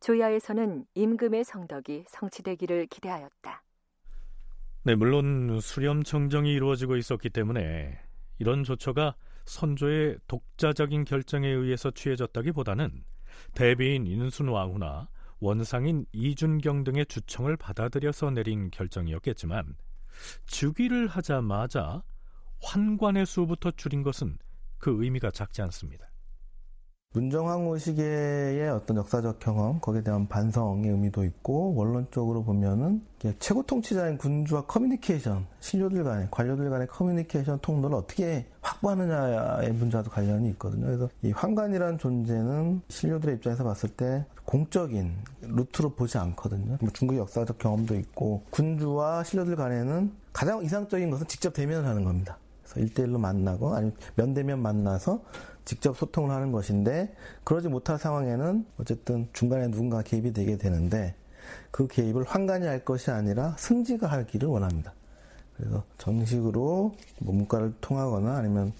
조야에서는 0.00 0.86
임금의 0.94 1.44
성덕이 1.44 2.04
성취되기를 2.08 2.86
기대하였다. 2.86 3.62
네, 4.82 4.94
물론 4.94 5.60
수렴 5.60 6.02
청정이 6.02 6.52
이루어지고 6.52 6.96
있었기 6.96 7.30
때문에 7.30 7.98
이런 8.38 8.64
조처가 8.64 9.14
선조의 9.50 10.18
독자적인 10.28 11.04
결정에 11.04 11.48
의해서 11.48 11.90
취해졌다기보다는 11.90 13.04
대비인 13.52 14.06
인순 14.06 14.48
왕후나 14.48 15.08
원상인 15.40 16.06
이준경 16.12 16.84
등의 16.84 17.06
주청을 17.06 17.56
받아들여서 17.56 18.30
내린 18.30 18.70
결정이었겠지만 18.70 19.74
즉위를 20.46 21.08
하자마자 21.08 22.04
환관의 22.62 23.26
수부터 23.26 23.72
줄인 23.72 24.02
것은 24.04 24.38
그 24.78 25.02
의미가 25.02 25.32
작지 25.32 25.62
않습니다. 25.62 26.09
문정왕후 27.12 27.76
시기의 27.76 28.70
어떤 28.70 28.98
역사적 28.98 29.40
경험, 29.40 29.80
거기에 29.80 30.04
대한 30.04 30.28
반성의 30.28 30.92
의미도 30.92 31.24
있고, 31.24 31.74
원론적으로 31.74 32.44
보면은 32.44 33.02
최고 33.40 33.64
통치자인 33.64 34.16
군주와 34.16 34.66
커뮤니케이션, 34.66 35.44
신료들 35.58 36.04
간의, 36.04 36.28
관료들 36.30 36.70
간의 36.70 36.86
커뮤니케이션 36.86 37.58
통로를 37.62 37.96
어떻게 37.96 38.46
확보하느냐의 38.60 39.72
문제와도 39.72 40.08
관련이 40.08 40.50
있거든요. 40.50 40.86
그래서 40.86 41.08
이 41.22 41.32
환관이라는 41.32 41.98
존재는 41.98 42.82
신료들의 42.86 43.34
입장에서 43.34 43.64
봤을 43.64 43.88
때 43.88 44.24
공적인 44.44 45.12
루트로 45.42 45.96
보지 45.96 46.16
않거든요. 46.16 46.78
뭐 46.80 46.90
중국 46.92 47.16
역사적 47.16 47.58
경험도 47.58 47.96
있고, 47.96 48.44
군주와 48.50 49.24
신료들 49.24 49.56
간에는 49.56 50.12
가장 50.32 50.62
이상적인 50.62 51.10
것은 51.10 51.26
직접 51.26 51.52
대면을 51.54 51.88
하는 51.88 52.04
겁니다. 52.04 52.38
그래서 52.62 52.86
1대1로 52.86 53.18
만나고, 53.18 53.74
아니면 53.74 53.96
면대면 54.14 54.62
만나서 54.62 55.20
직접 55.70 55.96
소통을 55.96 56.32
하는 56.32 56.50
것인데 56.50 57.14
그러지 57.44 57.68
못할 57.68 57.96
상황에는 57.96 58.66
어쨌든 58.78 59.28
중간에 59.32 59.70
누군가 59.70 60.02
개입이 60.02 60.32
되게 60.32 60.58
되는데 60.58 61.14
그 61.70 61.86
개입을 61.86 62.24
환관이 62.24 62.66
할 62.66 62.84
것이 62.84 63.12
아니라 63.12 63.54
승지가 63.56 64.08
하기를 64.08 64.48
원합니다. 64.48 64.92
그래서 65.56 65.84
정식으로 65.96 66.96
뭐 67.20 67.34
문과를 67.36 67.74
통하거나 67.80 68.38
아니면 68.38 68.72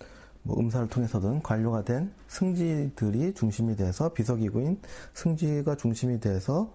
뭐 0.42 0.58
음사를 0.58 0.88
통해서든 0.88 1.44
관료가 1.44 1.84
된 1.84 2.12
승지들이 2.26 3.34
중심이 3.34 3.76
돼서 3.76 4.12
비서기구인 4.12 4.80
승지가 5.14 5.76
중심이 5.76 6.18
돼서 6.18 6.74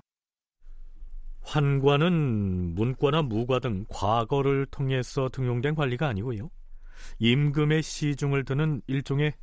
환관은 1.42 2.74
문과나 2.76 3.22
무과 3.22 3.60
등 3.60 3.84
과거를 3.90 4.66
통해서 4.68 5.28
등용된 5.28 5.76
관리가 5.76 6.08
아니고요. 6.08 6.50
임금의 7.20 7.84
시중을 7.84 8.46
드는 8.46 8.82
일종의 8.88 9.34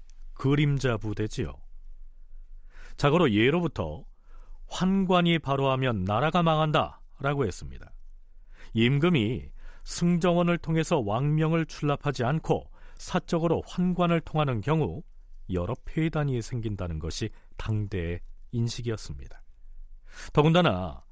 그림자 0.43 0.97
부대지요. 0.97 1.55
자고로 2.97 3.33
예로부터 3.33 4.05
환관이 4.67 5.39
바로하면 5.39 6.03
나라가 6.03 6.43
망한다 6.43 7.01
라고 7.21 7.47
했습니다. 7.47 7.93
임금이 8.75 9.53
승정원을 9.85 10.59
통해서 10.59 10.99
왕명을 10.99 11.67
출납하지 11.67 12.25
않고 12.25 12.69
사적으로 12.97 13.63
환관을 13.69 14.21
통하는 14.23 14.61
경우 14.61 15.05
여러 15.53 15.77
폐단이 15.85 16.43
생긴다는 16.43 16.99
것이 16.99 17.31
당대의 17.57 18.19
인식이었습니다. 18.51 19.41
더군다나 20.33 21.05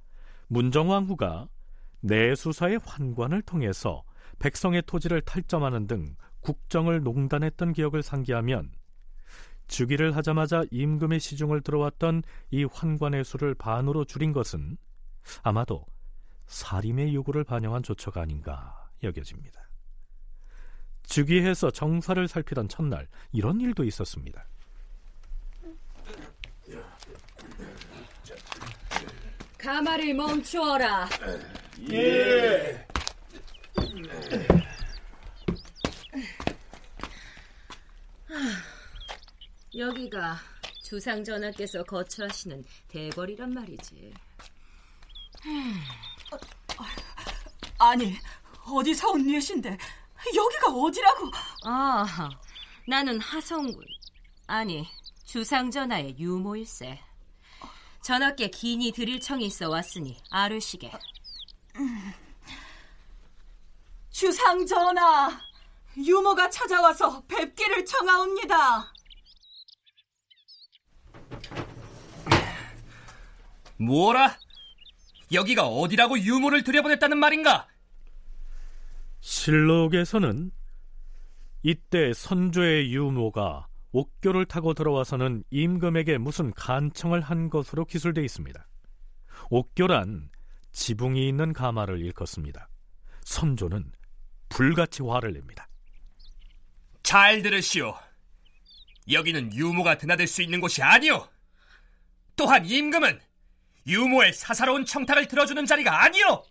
문정왕후가 0.48 1.48
내수사의 2.00 2.80
환관을 2.84 3.42
통해서 3.42 4.02
백성의 4.40 4.82
토지를 4.86 5.20
탈점하는 5.20 5.86
등 5.86 6.16
국정을 6.40 7.04
농단했던 7.04 7.74
기억을 7.74 8.02
상기하면 8.02 8.72
즉위를 9.70 10.16
하자마자 10.16 10.64
임금의 10.72 11.20
시중을 11.20 11.60
들어왔던 11.62 12.24
이 12.50 12.64
환관의 12.64 13.24
수를 13.24 13.54
반으로 13.54 14.04
줄인 14.04 14.32
것은 14.32 14.76
아마도 15.42 15.86
사림의 16.46 17.14
요구를 17.14 17.44
반영한 17.44 17.84
조처가 17.84 18.20
아닌가 18.20 18.90
여겨집니다. 19.02 19.68
즉위해서 21.04 21.70
정사를 21.70 22.26
살피던 22.26 22.68
첫날 22.68 23.06
이런 23.32 23.60
일도 23.60 23.84
있었습니다. 23.84 24.44
가마를 29.56 30.14
멈추어라. 30.14 31.08
예. 31.92 32.86
여기가 39.76 40.36
주상 40.82 41.22
전하께서 41.22 41.84
거처하시는 41.84 42.64
대궐이란 42.88 43.54
말이지. 43.54 44.12
아니, 47.78 48.16
어디서 48.66 49.10
온 49.10 49.26
뉘신데 49.26 49.78
여기가 50.34 50.72
어디라고? 50.72 51.30
아, 51.64 52.30
나는 52.86 53.20
하성군. 53.20 53.84
아니, 54.46 54.88
주상 55.24 55.70
전하의 55.70 56.18
유모일세. 56.18 57.00
전하께 58.02 58.48
긴이 58.50 58.92
드릴 58.92 59.20
청이 59.20 59.46
있어 59.46 59.68
왔으니 59.68 60.18
아르시게. 60.30 60.90
주상 64.10 64.66
전하, 64.66 65.40
유모가 65.96 66.50
찾아와서 66.50 67.22
뵙기를 67.28 67.84
청하옵니다. 67.84 68.92
뭐라? 73.80 74.38
여기가 75.32 75.66
어디라고 75.66 76.18
유모를 76.18 76.64
들여보냈다는 76.64 77.18
말인가? 77.18 77.66
실록에서는 79.20 80.50
이때 81.62 82.12
선조의 82.12 82.92
유모가 82.92 83.68
옥교를 83.92 84.46
타고 84.46 84.74
들어와서는 84.74 85.44
임금에게 85.50 86.18
무슨 86.18 86.52
간청을 86.52 87.20
한 87.20 87.48
것으로 87.48 87.84
기술되어 87.84 88.22
있습니다. 88.22 88.66
옥교란 89.50 90.30
지붕이 90.72 91.26
있는 91.28 91.52
가마를 91.52 92.00
일컫습니다. 92.00 92.68
선조는 93.24 93.92
불같이 94.48 95.02
화를 95.02 95.32
냅니다. 95.32 95.68
잘 97.02 97.42
들으시오. 97.42 97.94
여기는 99.10 99.54
유모가 99.54 99.98
드나들 99.98 100.26
수 100.26 100.42
있는 100.42 100.60
곳이 100.60 100.82
아니오. 100.82 101.26
또한 102.36 102.64
임금은 102.64 103.20
유모의 103.86 104.32
사사로운 104.32 104.84
청탁을 104.84 105.28
들어주는 105.28 105.64
자리가 105.66 106.04
아니오. 106.04 106.44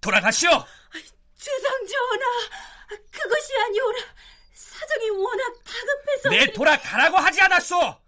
돌아가시오. 0.00 0.50
주상 1.36 1.86
전하, 1.86 3.02
그것이 3.10 3.52
아니오라. 3.66 3.98
사정이 4.54 5.10
워낙 5.10 5.54
다급해서. 5.64 6.28
내 6.30 6.52
돌아가라고 6.52 7.16
하지 7.18 7.40
않았소. 7.40 8.00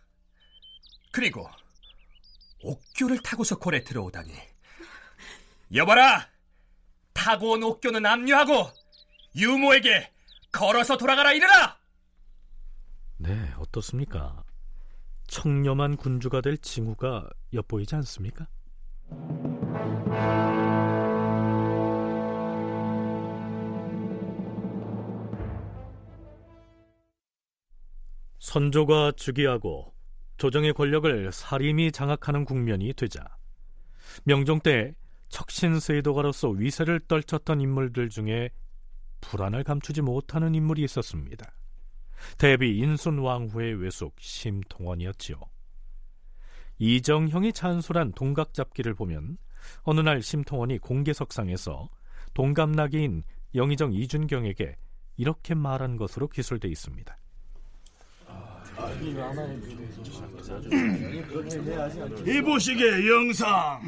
그리고 1.13 1.49
옥교를 2.63 3.23
타고서 3.23 3.59
골에 3.59 3.85
들어오다니. 3.85 4.33
여봐라. 5.75 6.29
타고 7.13 7.53
온 7.53 7.63
옥교는 7.63 8.05
압류하고 8.05 8.71
유모에게 9.35 10.13
걸어서 10.53 10.97
돌아가라 10.97 11.33
이르라. 11.33 11.79
네, 13.19 13.53
어떻습니까? 13.59 14.45
청렴한 15.27 15.97
군주가 15.97 16.41
될 16.41 16.59
징후가 16.59 17.29
엿보이지 17.53 17.95
않습니까? 17.97 18.47
선조가 28.39 29.13
즉위하고 29.17 29.93
조정의 30.37 30.73
권력을 30.75 31.33
사림이 31.33 31.93
장악하는 31.93 32.45
국면이 32.45 32.93
되자 32.93 33.25
명종 34.25 34.61
때 34.61 34.95
척신세도가로서 35.29 36.51
위세를 36.51 37.01
떨쳤던 37.01 37.61
인물들 37.61 38.09
중에 38.09 38.51
불안을 39.21 39.65
감추지 39.65 40.03
못하는 40.03 40.55
인물이 40.55 40.83
있었습니다. 40.85 41.53
대비 42.39 42.79
인순왕후의 42.79 43.75
외숙 43.75 44.15
심통원이었지요. 44.21 45.41
이정형이 46.79 47.53
찬술한 47.53 48.13
동각잡기를 48.13 48.95
보면 48.95 49.39
어느 49.83 50.01
날 50.01 50.23
심통원이 50.23 50.79
공개석상에서 50.79 51.89
동갑나기인 52.35 53.23
영의정 53.55 53.93
이준경에게 53.95 54.77
이렇게 55.17 55.55
말한 55.55 55.97
것으로 55.97 56.29
기술돼 56.29 56.69
있습니다. 56.69 57.17
이보시게 62.27 63.09
영상 63.09 63.81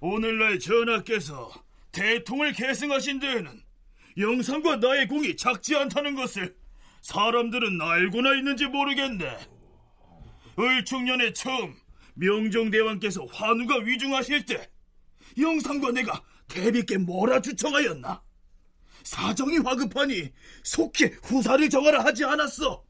오늘날 0.00 0.58
전하께서 0.58 1.50
대통을 1.92 2.52
계승하신 2.52 3.20
데에는 3.20 3.60
영상과 4.18 4.76
나의 4.76 5.06
공이 5.06 5.36
작지 5.36 5.76
않다는 5.76 6.14
것을 6.14 6.56
사람들은 7.02 7.80
알고나 7.80 8.34
있는지 8.36 8.66
모르겠네 8.66 9.36
을충년에 10.58 11.32
처음 11.32 11.74
명종대왕께서 12.14 13.24
환우가 13.26 13.78
위중하실 13.78 14.46
때 14.46 14.70
영상과 15.38 15.92
내가 15.92 16.22
대비께 16.48 16.98
뭐라 16.98 17.40
주청하였나? 17.40 18.22
사정이 19.04 19.58
화급하니 19.58 20.30
속히 20.62 21.06
후사를 21.22 21.68
정하라 21.70 22.04
하지 22.04 22.24
않았어. 22.24 22.84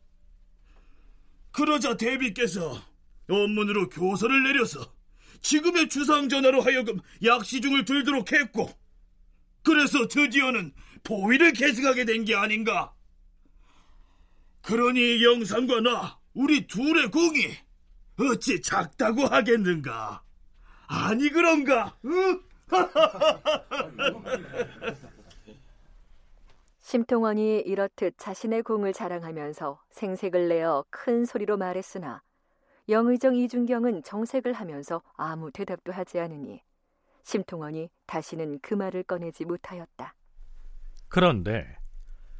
그러자 1.52 1.96
대비께서 1.96 2.82
원문으로 3.28 3.88
교서를 3.88 4.42
내려서 4.42 4.92
지금의 5.40 5.88
주상전하로 5.88 6.60
하여금 6.62 7.00
약시중을 7.24 7.84
들도록 7.84 8.32
했고 8.32 8.70
그래서 9.62 10.08
드디어는 10.08 10.72
보위를 11.04 11.52
계승하게 11.52 12.04
된 12.04 12.24
게 12.24 12.34
아닌가? 12.34 12.94
그러니 14.62 15.22
영상과 15.24 15.80
나 15.80 16.18
우리 16.34 16.66
둘의 16.66 17.10
공이 17.10 17.46
어찌 18.18 18.60
작다고 18.60 19.26
하겠는가 19.26 20.22
아니 20.86 21.30
그런가 21.30 21.96
응? 22.04 22.42
심통원이 26.80 27.60
이렇듯 27.60 28.16
자신의 28.18 28.62
공을 28.62 28.92
자랑하면서 28.92 29.82
생색을 29.90 30.48
내어 30.48 30.84
큰 30.90 31.24
소리로 31.24 31.56
말했으나 31.56 32.22
영의정 32.88 33.36
이준경은 33.36 34.02
정색을 34.02 34.52
하면서 34.52 35.02
아무 35.16 35.50
대답도 35.50 35.92
하지 35.92 36.18
않으니 36.18 36.62
심통원이 37.22 37.90
다시는 38.06 38.58
그 38.60 38.74
말을 38.74 39.04
꺼내지 39.04 39.44
못하였다. 39.44 40.14
그런데 41.08 41.78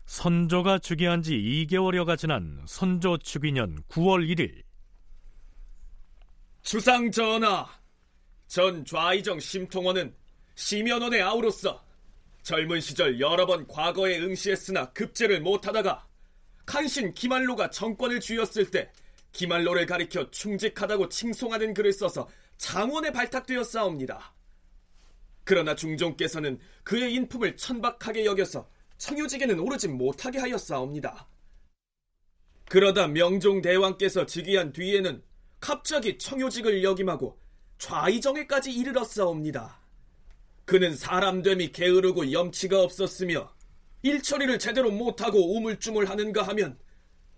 선조가 0.07 0.79
즉위한 0.79 1.23
지 1.23 1.33
2개월여가 1.35 2.19
지난 2.19 2.63
선조 2.67 3.17
즉위년 3.19 3.83
9월 3.89 4.29
1일 4.29 4.63
주상 6.63 7.11
전하, 7.11 7.69
전 8.47 8.85
좌이정 8.85 9.41
심통원은 9.41 10.15
심연원의 10.55 11.23
아우로서 11.23 11.85
젊은 12.43 12.81
시절 12.81 13.21
여러 13.21 13.47
번 13.47 13.67
과거에 13.67 14.19
응시했으나 14.21 14.93
급제를 14.93 15.41
못하다가 15.41 16.07
간신 16.67 17.15
기말로가 17.15 17.71
정권을 17.71 18.21
쥐었을 18.21 18.71
때 18.71 18.91
기말로를 19.33 19.87
가리켜 19.87 20.31
충직하다고 20.31 21.09
칭송하는 21.09 21.75
글을 21.75 21.93
써서 21.93 22.29
장원에 22.59 23.11
발탁되었사옵니다. 23.11 24.35
그러나 25.45 25.75
중종께서는 25.75 26.61
그의 26.85 27.15
인품을 27.15 27.57
천박하게 27.57 28.25
여겨서 28.25 28.69
청유직에는 29.03 29.59
오르지 29.59 29.89
못하게 29.89 30.39
하였사옵니다. 30.39 31.27
그러다 32.69 33.09
명종대왕께서 33.09 34.27
즉위한 34.27 34.73
뒤에는 34.73 35.21
갑자기 35.59 36.17
청유직을 36.19 36.85
역임하고 36.85 37.37
좌이정에까지 37.79 38.73
이르렀사옵니다. 38.73 39.81
그는 40.65 40.95
사람됨이 40.95 41.73
게으르고 41.73 42.31
염치가 42.31 42.81
없었으며 42.81 43.53
일처리를 44.03 44.61
제대로 44.61 44.93
못하고 44.93 45.57
우물쭈물하는가 45.57 46.45
하면 46.45 46.79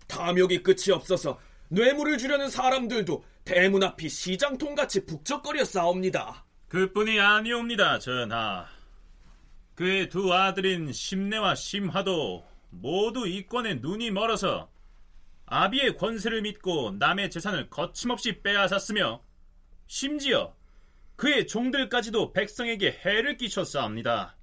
탐욕이 0.07 0.63
끝이 0.63 0.93
없어서 0.93 1.41
뇌물을 1.69 2.19
주려는 2.19 2.51
사람들도 2.51 3.25
대문 3.47 3.83
앞이 3.83 4.11
시장통같이 4.11 5.07
북적거려 5.07 5.65
싸웁니다. 5.65 6.45
그뿐이 6.69 7.19
아니옵니다, 7.19 7.99
전하. 8.01 8.74
그의 9.75 10.09
두 10.09 10.33
아들인 10.33 10.93
심내와 10.93 11.55
심하도 11.55 12.47
모두 12.71 13.27
이권에 13.27 13.75
눈이 13.75 14.11
멀어서 14.11 14.71
아비의 15.47 15.97
권세를 15.97 16.43
믿고 16.43 16.93
남의 16.99 17.31
재산을 17.31 17.69
거침없이 17.71 18.41
빼앗았으며 18.43 19.23
심지어 19.87 20.55
그의 21.17 21.47
종들까지도 21.47 22.33
백성에게 22.33 23.01
해를 23.05 23.37
끼쳤사옵니다. 23.37 24.37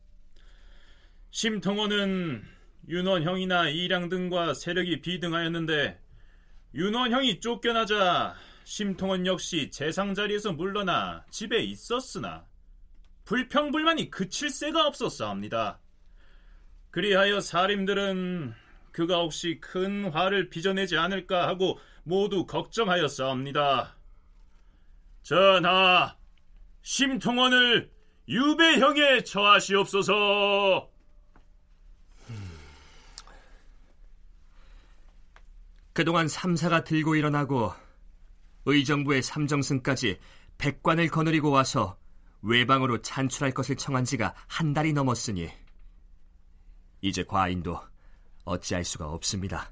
심통원은 1.32 2.44
윤원형이나 2.88 3.70
이량 3.70 4.10
등과 4.10 4.54
세력이 4.54 5.02
비등하였는데 5.02 6.00
윤원형이 6.76 7.40
쫓겨나자 7.40 8.36
심통원 8.64 9.26
역시 9.26 9.70
재상 9.72 10.14
자리에서 10.14 10.54
물러나 10.54 11.26
집에 11.30 11.64
있었으나 11.64 12.46
불평불만이 13.32 14.10
그칠 14.12 14.50
새가 14.50 14.88
없었사옵니다. 14.88 15.80
그리하여 16.90 17.40
사림들은 17.40 18.54
그가 18.92 19.20
혹시 19.20 19.62
큰 19.62 20.12
화를 20.12 20.50
빚어내지 20.50 20.98
않을까 20.98 21.48
하고 21.48 21.80
모두 22.04 22.46
걱정하였사옵니다. 22.46 23.96
전하, 25.24 26.18
심통원을 26.82 27.90
유배형에 28.28 29.24
처하시옵소서. 29.24 30.92
그동안 35.94 36.28
삼사가 36.28 36.84
들고 36.84 37.16
일어나고 37.16 37.72
의정부의 38.66 39.22
삼정승까지 39.22 40.20
백관을 40.58 41.08
거느리고 41.08 41.50
와서 41.50 41.98
외방으로 42.42 43.02
찬출할 43.02 43.54
것을 43.54 43.76
청한 43.76 44.06
지가 44.06 44.34
한 44.48 44.74
달이 44.74 44.94
넘었으니 44.94 45.50
이제 47.02 47.24
과인도 47.24 47.80
어찌할 48.46 48.84
수가 48.84 49.10
없습니다. 49.10 49.72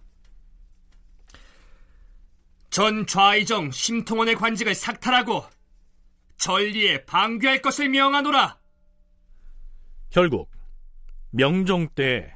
전 2.69 3.05
좌의정 3.07 3.71
심통원의 3.71 4.35
관직을 4.35 4.75
삭탈하고 4.75 5.43
전리에 6.37 7.05
방귀할 7.05 7.61
것을 7.61 7.89
명하노라. 7.89 8.59
결국 10.09 10.51
명종 11.31 11.89
때 11.95 12.35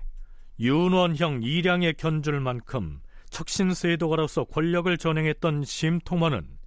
윤원형 0.60 1.44
이량의 1.44 1.96
견줄 1.96 2.40
만큼 2.40 3.02
척신세도가로서 3.30 4.46
권력을 4.46 4.96
전행했던 4.98 5.64
심통원은 5.64 6.60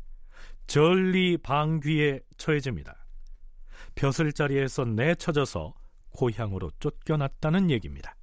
전리 0.66 1.36
방귀에 1.36 2.20
처해집니다. 2.36 3.05
벼슬 3.96 4.30
자리에서 4.32 4.84
내쳐져서 4.84 5.72
고향으로 6.14 6.70
쫓겨났다는 6.78 7.70
얘기입니다. 7.70 8.14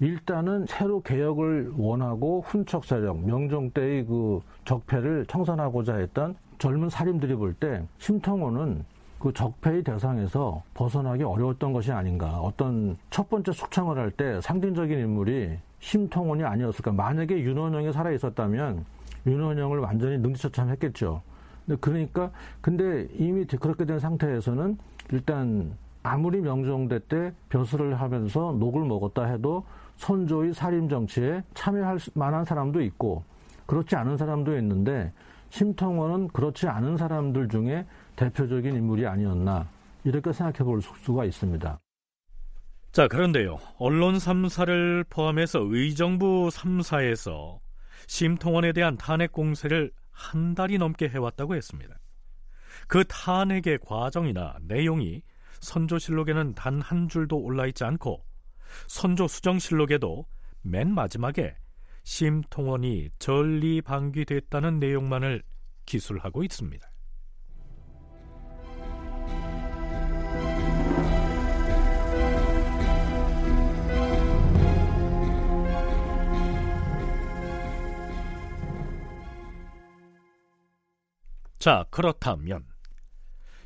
일단은 0.00 0.64
새로 0.66 1.02
개혁을 1.02 1.74
원하고 1.76 2.40
훈척 2.40 2.86
세력, 2.86 3.18
명종 3.18 3.70
때의 3.72 4.06
그 4.06 4.40
적폐를 4.64 5.26
청산하고자 5.26 5.96
했던 5.96 6.34
젊은 6.58 6.88
사림들이 6.88 7.34
볼 7.34 7.54
때 7.54 7.86
심통원은 7.98 8.84
그 9.18 9.30
적폐의 9.34 9.82
대상에서 9.84 10.62
벗어나기 10.72 11.22
어려웠던 11.24 11.74
것이 11.74 11.92
아닌가. 11.92 12.38
어떤 12.40 12.96
첫 13.10 13.28
번째 13.28 13.52
숙청을 13.52 13.98
할 13.98 14.10
때 14.10 14.40
상징적인 14.40 14.98
인물이 14.98 15.58
심통원이 15.80 16.42
아니었을까. 16.42 16.92
만약에 16.92 17.38
윤원영이 17.38 17.92
살아 17.92 18.10
있었다면 18.12 18.86
윤원영을 19.26 19.80
완전히 19.80 20.16
능지처참했겠죠. 20.16 21.20
근데 21.70 21.80
그러니까 21.80 22.30
근데 22.60 23.06
이미 23.14 23.44
그렇게 23.44 23.84
된 23.84 23.98
상태에서는 23.98 24.78
일단 25.12 25.76
아무리 26.02 26.40
명종대 26.40 27.00
때 27.08 27.32
벼슬을 27.48 28.00
하면서 28.00 28.52
녹을 28.58 28.84
먹었다 28.84 29.24
해도 29.24 29.64
선조의 29.96 30.54
살인 30.54 30.88
정치에 30.88 31.42
참여할 31.54 31.98
만한 32.14 32.44
사람도 32.44 32.80
있고 32.82 33.22
그렇지 33.66 33.94
않은 33.96 34.16
사람도 34.16 34.56
있는데 34.58 35.12
심통원은 35.50 36.28
그렇지 36.28 36.66
않은 36.66 36.96
사람들 36.96 37.48
중에 37.48 37.86
대표적인 38.16 38.74
인물이 38.74 39.06
아니었나 39.06 39.66
이렇게 40.04 40.32
생각해 40.32 40.64
볼 40.64 40.80
수가 40.80 41.24
있습니다. 41.24 41.78
자, 42.92 43.06
그런데요. 43.06 43.58
언론 43.78 44.14
3사를 44.14 45.04
포함해서 45.10 45.60
의정부 45.62 46.48
3사에서 46.50 47.58
심통원에 48.08 48.72
대한 48.72 48.96
탄핵 48.96 49.32
공세를 49.32 49.92
한 50.10 50.54
달이 50.54 50.78
넘게 50.78 51.08
해왔다고 51.08 51.54
했습니다. 51.54 51.98
그 52.86 53.04
탄핵의 53.04 53.78
과정이나 53.78 54.56
내용이 54.62 55.22
선조실록에는 55.60 56.54
단 56.54 56.80
한 56.80 57.08
줄도 57.08 57.38
올라있지 57.38 57.84
않고 57.84 58.24
선조 58.86 59.28
수정실록에도 59.28 60.26
맨 60.62 60.92
마지막에 60.92 61.56
심통원이 62.04 63.10
전리 63.18 63.82
방귀됐다는 63.82 64.78
내용만을 64.78 65.42
기술하고 65.86 66.42
있습니다. 66.44 66.89
자, 81.60 81.84
그렇다면 81.90 82.64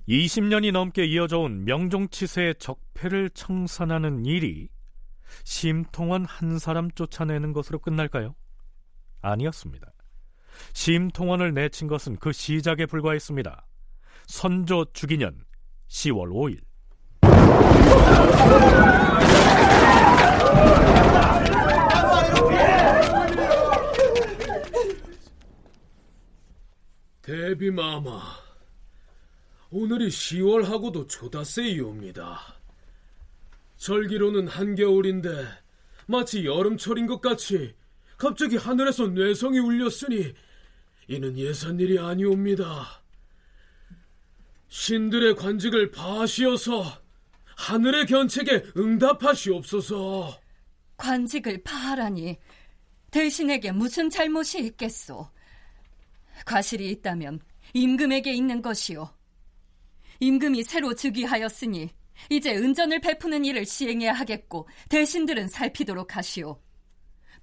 20년이 0.08 0.72
넘게 0.72 1.06
이어져 1.06 1.38
온 1.38 1.64
명종치세의 1.64 2.56
적폐를 2.56 3.30
청산하는 3.30 4.26
일이 4.26 4.68
심통원 5.44 6.24
한 6.24 6.58
사람 6.58 6.90
쫓아내는 6.90 7.52
것으로 7.52 7.78
끝날까요? 7.78 8.34
아니었습니다. 9.22 9.92
심통원을 10.72 11.54
내친 11.54 11.86
것은 11.86 12.16
그 12.16 12.32
시작에 12.32 12.86
불과했습니다. 12.86 13.64
선조 14.26 14.84
주기년 14.92 15.44
10월 15.88 16.30
5일. 16.32 16.58
대비마마, 27.24 28.20
오늘이 29.70 30.08
10월하고도 30.08 31.08
조다세이옵니다. 31.08 32.38
절기로는 33.78 34.46
한겨울인데 34.46 35.30
마치 36.06 36.44
여름철인 36.44 37.06
것 37.06 37.22
같이 37.22 37.74
갑자기 38.18 38.56
하늘에서 38.56 39.06
뇌성이 39.06 39.58
울렸으니 39.58 40.34
이는 41.08 41.38
예산 41.38 41.80
일이 41.80 41.98
아니옵니다. 41.98 43.02
신들의 44.68 45.34
관직을 45.36 45.92
파하시어서 45.92 46.84
하늘의 47.56 48.04
견책에 48.04 48.64
응답하시옵소서. 48.76 50.38
관직을 50.98 51.62
파하라니 51.62 52.36
대신에게 53.10 53.72
무슨 53.72 54.10
잘못이 54.10 54.58
있겠소? 54.66 55.32
과실이 56.46 56.90
있다면 56.90 57.40
임금에게 57.72 58.32
있는 58.32 58.62
것이오. 58.62 59.08
임금이 60.20 60.62
새로 60.62 60.94
즉위하였으니 60.94 61.90
이제 62.30 62.56
은전을 62.56 63.00
베푸는 63.00 63.44
일을 63.44 63.66
시행해야 63.66 64.12
하겠고 64.12 64.68
대신들은 64.88 65.48
살피도록 65.48 66.16
하시오. 66.16 66.60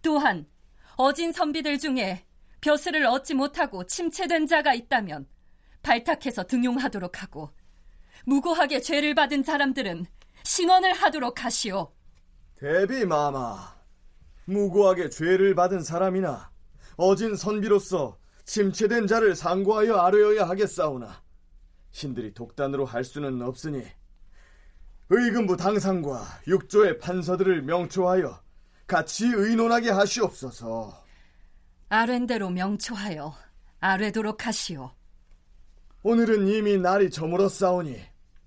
또한 0.02 0.48
어진 0.96 1.32
선비들 1.32 1.80
중에 1.80 2.26
벼슬을 2.62 3.06
얻지 3.06 3.34
못하고 3.34 3.86
침체된 3.86 4.48
자가 4.48 4.74
있다면 4.74 5.28
발탁해서 5.82 6.44
등용하도록 6.44 7.22
하고 7.22 7.50
무고하게 8.26 8.82
죄를 8.82 9.16
받은 9.16 9.44
사람들은 9.44 10.06
신원을 10.44 10.94
하도록 10.94 11.44
하시오. 11.44 11.92
대비 12.56 13.06
마마, 13.06 13.76
무고하게 14.46 15.10
죄를 15.10 15.56
받은 15.56 15.82
사람이나 15.82 16.52
어진 16.98 17.36
선비로서 17.36 18.21
침체된 18.52 19.08
자를 19.08 19.34
상고하여 19.34 19.96
아뢰어야 19.96 20.50
하겠사오나 20.50 21.24
신들이 21.92 22.34
독단으로 22.34 22.84
할 22.84 23.06
수는 23.06 23.42
없으니 23.42 23.82
의금부 25.10 25.56
당상과 25.56 26.22
육조의 26.48 27.00
판서들을 27.00 27.62
명초하여 27.62 28.42
같이 28.88 29.28
의논하게 29.28 29.92
하시옵소서. 29.92 31.02
아랜대로 31.88 32.50
명초하여 32.50 33.34
아뢰도록 33.80 34.46
하시오. 34.46 34.92
오늘은 36.04 36.50
이미 36.50 36.78
날이 36.78 37.10
저물었사오니 37.10 38.02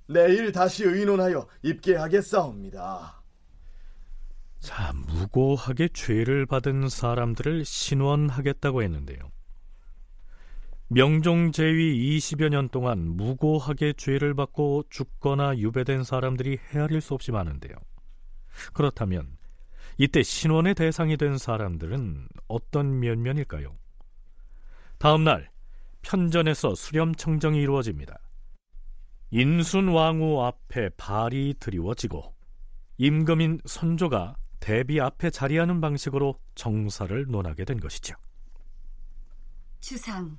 내일 0.08 0.52
다시 0.52 0.84
의논하여 0.84 1.48
입게 1.62 1.96
하겠사옵니다. 1.96 3.22
자, 4.60 4.92
무고하게 4.92 5.88
죄를 5.94 6.44
받은 6.44 6.90
사람들을 6.90 7.64
신원하겠다고 7.64 8.82
했는데요. 8.82 9.33
명종제위 10.94 12.18
20여 12.18 12.50
년 12.50 12.68
동안 12.68 13.16
무고하게 13.16 13.94
죄를 13.94 14.32
받고 14.34 14.84
죽거나 14.90 15.58
유배된 15.58 16.04
사람들이 16.04 16.56
헤아릴 16.70 17.00
수 17.00 17.14
없이 17.14 17.32
많은데요. 17.32 17.74
그렇다면 18.72 19.36
이때 19.98 20.22
신원의 20.22 20.76
대상이 20.76 21.16
된 21.16 21.36
사람들은 21.36 22.28
어떤 22.46 23.00
면면일까요? 23.00 23.76
다음 24.98 25.24
날 25.24 25.50
편전에서 26.02 26.76
수렴 26.76 27.12
청정이 27.12 27.60
이루어집니다. 27.60 28.16
인순 29.32 29.88
왕후 29.88 30.42
앞에 30.44 30.90
발이 30.90 31.54
드리워지고 31.58 32.32
임금인 32.98 33.62
선조가 33.64 34.36
대비 34.60 35.00
앞에 35.00 35.30
자리하는 35.30 35.80
방식으로 35.80 36.38
정사를 36.54 37.26
논하게 37.26 37.64
된 37.64 37.80
것이죠. 37.80 38.14
주상, 39.80 40.38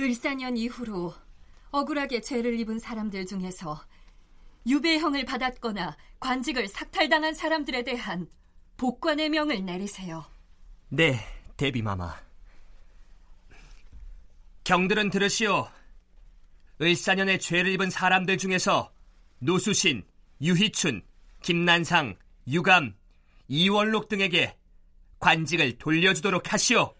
을사년 0.00 0.56
이후로 0.56 1.14
억울하게 1.70 2.20
죄를 2.20 2.58
입은 2.60 2.78
사람들 2.78 3.26
중에서 3.26 3.84
유배형을 4.66 5.24
받았거나 5.24 5.96
관직을 6.20 6.68
삭탈당한 6.68 7.34
사람들에 7.34 7.82
대한 7.82 8.28
복관의 8.76 9.28
명을 9.30 9.64
내리세요. 9.64 10.24
네, 10.88 11.18
대비마마. 11.56 12.14
경들은 14.64 15.10
들으시오. 15.10 15.68
을사년에 16.80 17.38
죄를 17.38 17.72
입은 17.72 17.90
사람들 17.90 18.38
중에서 18.38 18.92
노수신, 19.40 20.04
유희춘, 20.40 21.02
김난상, 21.42 22.16
유감, 22.46 22.94
이원록 23.48 24.08
등에게 24.08 24.56
관직을 25.18 25.78
돌려주도록 25.78 26.52
하시오. 26.52 26.94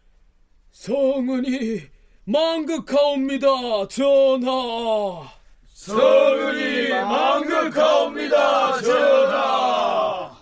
성은이 0.73 1.98
망극하옵니다, 2.29 3.89
전하. 3.89 5.33
성은이 5.69 6.91
망극하옵니다, 6.91 8.83
전하. 8.83 10.37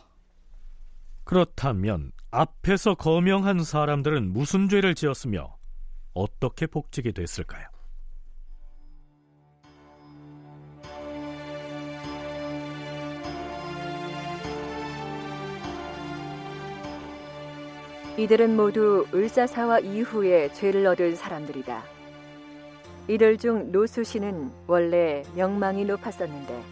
그렇다면 1.23 2.11
앞에서 2.33 2.97
거명한 2.97 3.63
사람들은 3.63 4.33
무슨 4.33 4.69
죄를 4.69 4.97
지었으며 4.97 5.57
어떻게 6.13 6.67
복직이 6.67 7.13
됐을까요? 7.13 7.69
이들은 18.19 18.57
모두 18.57 19.07
을사사화 19.13 19.81
이후에 19.81 20.51
죄를 20.55 20.87
얻은 20.87 21.17
사람들이다. 21.17 21.83
이들 23.09 23.37
중 23.37 23.71
노수 23.71 24.05
씨는 24.05 24.51
원래 24.67 25.23
명망이 25.35 25.85
높았었는데 25.85 26.63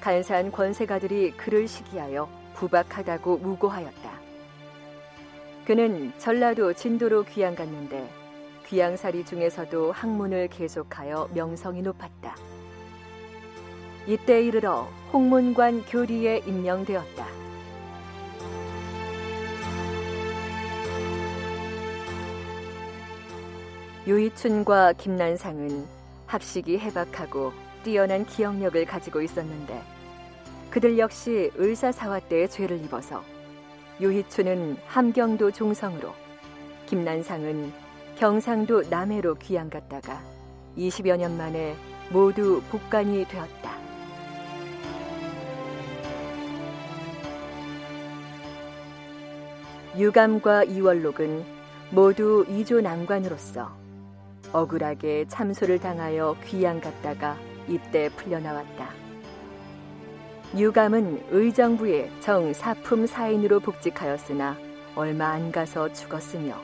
간사한 0.00 0.50
권세가들이 0.50 1.32
그를 1.32 1.68
시기하여 1.68 2.26
부박하다고 2.54 3.36
무고하였다. 3.36 4.10
그는 5.66 6.10
전라도 6.16 6.72
진도로 6.72 7.22
귀양 7.24 7.54
갔는데 7.54 8.08
귀양살이 8.66 9.26
중에서도 9.26 9.92
학문을 9.92 10.48
계속하여 10.48 11.28
명성이 11.34 11.82
높았다. 11.82 12.34
이때 14.06 14.42
이르러 14.42 14.88
홍문관 15.12 15.84
교리에 15.84 16.38
임명되었다. 16.46 17.47
유이춘과 24.08 24.94
김난상은 24.94 25.84
학식이 26.24 26.78
해박하고 26.78 27.52
뛰어난 27.84 28.24
기억력을 28.24 28.82
가지고 28.86 29.20
있었는데 29.20 29.82
그들 30.70 30.98
역시 30.98 31.50
을사사화 31.58 32.20
때의 32.20 32.48
죄를 32.48 32.82
입어서 32.82 33.22
유희춘은 34.00 34.78
함경도 34.86 35.50
종성으로 35.50 36.14
김난상은 36.86 37.70
경상도 38.16 38.84
남해로 38.88 39.34
귀양 39.34 39.68
갔다가 39.68 40.22
20여 40.78 41.18
년 41.18 41.36
만에 41.36 41.76
모두 42.08 42.62
복간이 42.70 43.26
되었다. 43.28 43.76
유감과 49.98 50.64
이월록은 50.64 51.44
모두 51.90 52.46
이조 52.48 52.80
난관으로서 52.80 53.87
억울하게 54.52 55.26
참소를 55.28 55.78
당하여 55.78 56.36
귀양 56.44 56.80
갔다가 56.80 57.36
입대 57.68 58.08
풀려나왔다. 58.10 58.90
유감은 60.56 61.26
의정부의 61.30 62.10
정사품 62.20 63.06
사인으로 63.06 63.60
복직하였으나 63.60 64.56
얼마 64.96 65.28
안 65.28 65.52
가서 65.52 65.92
죽었으며 65.92 66.56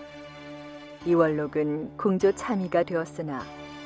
이월록은 1.05 1.99
공조 1.99 2.33
참의가 2.33 2.83
되었으나 2.83 3.43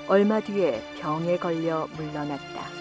얼마 0.07 0.41
뒤에 0.41 0.81
병에 1.01 1.37
걸려 1.37 1.87
물러났다. 1.97 2.79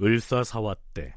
을사사화 0.00 0.76
때 0.94 1.14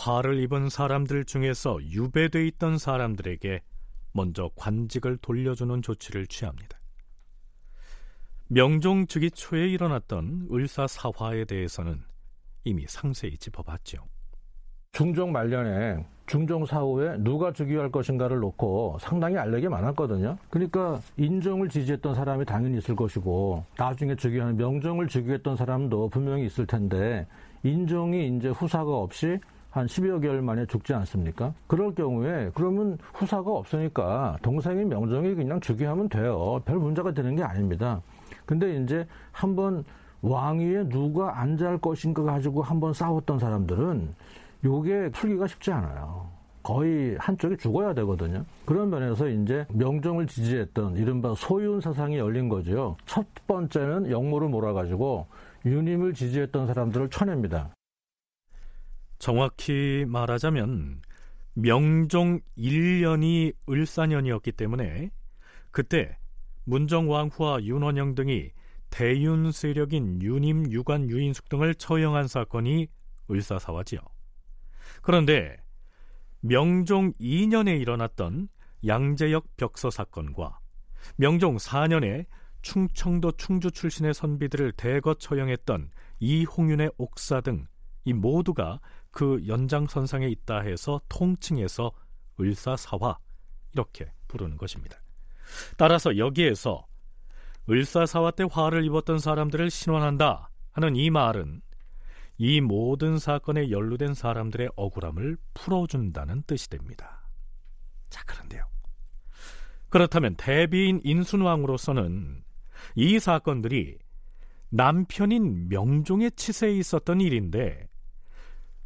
화를 0.00 0.38
입은 0.40 0.70
사람들 0.70 1.26
중에서 1.26 1.78
유배돼 1.82 2.46
있던 2.46 2.78
사람들에게 2.78 3.60
먼저 4.12 4.50
관직을 4.56 5.18
돌려주는 5.18 5.82
조치를 5.82 6.26
취합니다. 6.26 6.78
명종 8.48 9.08
즉위 9.08 9.30
초에 9.30 9.68
일어났던 9.68 10.48
을사사화에 10.50 11.44
대해서는 11.44 12.00
이미 12.64 12.86
상세히 12.88 13.36
짚어봤죠. 13.36 13.98
중종 14.92 15.32
말년에 15.32 16.06
중종 16.26 16.64
사후에 16.64 17.18
누가 17.18 17.52
즉위할 17.52 17.92
것인가를 17.92 18.38
놓고 18.38 18.96
상당히 19.00 19.36
알력이 19.36 19.68
많았거든요. 19.68 20.38
그러니까 20.48 20.98
인종을 21.18 21.68
지지했던 21.68 22.14
사람이 22.14 22.46
당연히 22.46 22.78
있을 22.78 22.96
것이고 22.96 23.66
나중에 23.76 24.16
즉위하는 24.16 24.56
명종을 24.56 25.08
즉위했던 25.08 25.56
사람도 25.56 26.08
분명히 26.08 26.46
있을 26.46 26.66
텐데 26.66 27.26
인종이 27.62 28.28
이제 28.28 28.48
후사가 28.48 28.90
없이 28.90 29.38
한 29.70 29.86
10여 29.86 30.20
개월 30.20 30.42
만에 30.42 30.66
죽지 30.66 30.92
않습니까? 30.94 31.54
그럴 31.66 31.94
경우에 31.94 32.50
그러면 32.54 32.98
후사가 33.14 33.50
없으니까 33.50 34.36
동생인 34.42 34.88
명종이 34.88 35.34
그냥 35.34 35.60
즉위하면 35.60 36.08
돼요. 36.08 36.60
별 36.64 36.78
문제가 36.78 37.12
되는 37.12 37.36
게 37.36 37.42
아닙니다. 37.42 38.00
근데 38.44 38.76
이제 38.76 39.06
한번 39.30 39.84
왕위에 40.22 40.88
누가 40.88 41.40
앉아할 41.40 41.78
것인가 41.78 42.22
가지고 42.22 42.62
한번 42.62 42.92
싸웠던 42.92 43.38
사람들은 43.38 44.12
요게 44.64 45.10
풀기가 45.12 45.46
쉽지 45.46 45.70
않아요. 45.72 46.28
거의 46.62 47.16
한쪽이 47.18 47.56
죽어야 47.56 47.94
되거든요. 47.94 48.44
그런 48.66 48.90
면에서 48.90 49.28
이제 49.28 49.64
명종을 49.72 50.26
지지했던 50.26 50.96
이른바 50.96 51.34
소윤 51.34 51.80
사상이 51.80 52.18
열린 52.18 52.48
거죠. 52.48 52.96
첫 53.06 53.24
번째는 53.46 54.10
영모를 54.10 54.48
몰아가지고 54.48 55.26
유님을 55.64 56.12
지지했던 56.12 56.66
사람들을 56.66 57.08
쳐냅니다. 57.08 57.70
정확히 59.20 60.06
말하자면 60.08 61.02
명종 61.52 62.40
1년이 62.56 63.52
을사년이었기 63.68 64.52
때문에 64.52 65.10
그때 65.70 66.16
문정왕후와 66.64 67.62
윤원영 67.62 68.14
등이 68.14 68.50
대윤 68.88 69.52
세력인 69.52 70.22
유님, 70.22 70.72
유관, 70.72 71.10
유인숙 71.10 71.50
등을 71.50 71.74
처형한 71.74 72.28
사건이 72.28 72.88
을사사화지요. 73.30 74.00
그런데 75.02 75.58
명종 76.40 77.12
2년에 77.20 77.78
일어났던 77.78 78.48
양재역 78.86 79.56
벽서 79.58 79.90
사건과 79.90 80.58
명종 81.16 81.58
4년에 81.58 82.24
충청도 82.62 83.32
충주 83.32 83.70
출신의 83.70 84.14
선비들을 84.14 84.72
대거 84.72 85.14
처형했던 85.14 85.90
이홍윤의 86.20 86.92
옥사 86.96 87.42
등 87.42 87.66
이 88.04 88.12
모두가 88.12 88.80
그 89.10 89.42
연장선상에 89.46 90.28
있다 90.28 90.60
해서 90.60 91.00
통칭해서 91.08 91.92
을사사화 92.40 93.18
이렇게 93.72 94.12
부르는 94.28 94.56
것입니다. 94.56 95.00
따라서 95.76 96.16
여기에서 96.16 96.86
을사사화 97.68 98.32
때 98.32 98.44
화를 98.50 98.84
입었던 98.84 99.18
사람들을 99.18 99.70
신원한다 99.70 100.50
하는 100.72 100.96
이 100.96 101.10
말은 101.10 101.60
이 102.38 102.60
모든 102.60 103.18
사건에 103.18 103.70
연루된 103.70 104.14
사람들의 104.14 104.70
억울함을 104.74 105.36
풀어준다는 105.52 106.42
뜻이 106.46 106.70
됩니다. 106.70 107.28
자, 108.08 108.24
그런데요. 108.24 108.64
그렇다면 109.90 110.36
대비인 110.36 111.00
인순왕으로서는 111.04 112.42
이 112.94 113.18
사건들이 113.18 113.98
남편인 114.70 115.68
명종의 115.68 116.30
치세에 116.32 116.72
있었던 116.78 117.20
일인데 117.20 117.89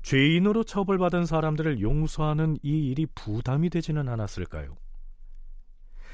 죄인으로 0.05 0.65
처벌받은 0.65 1.25
사람들을 1.25 1.81
용서하는 1.81 2.59
이 2.63 2.91
일이 2.91 3.07
부담이 3.07 3.71
되지는 3.71 4.07
않았을까요? 4.07 4.77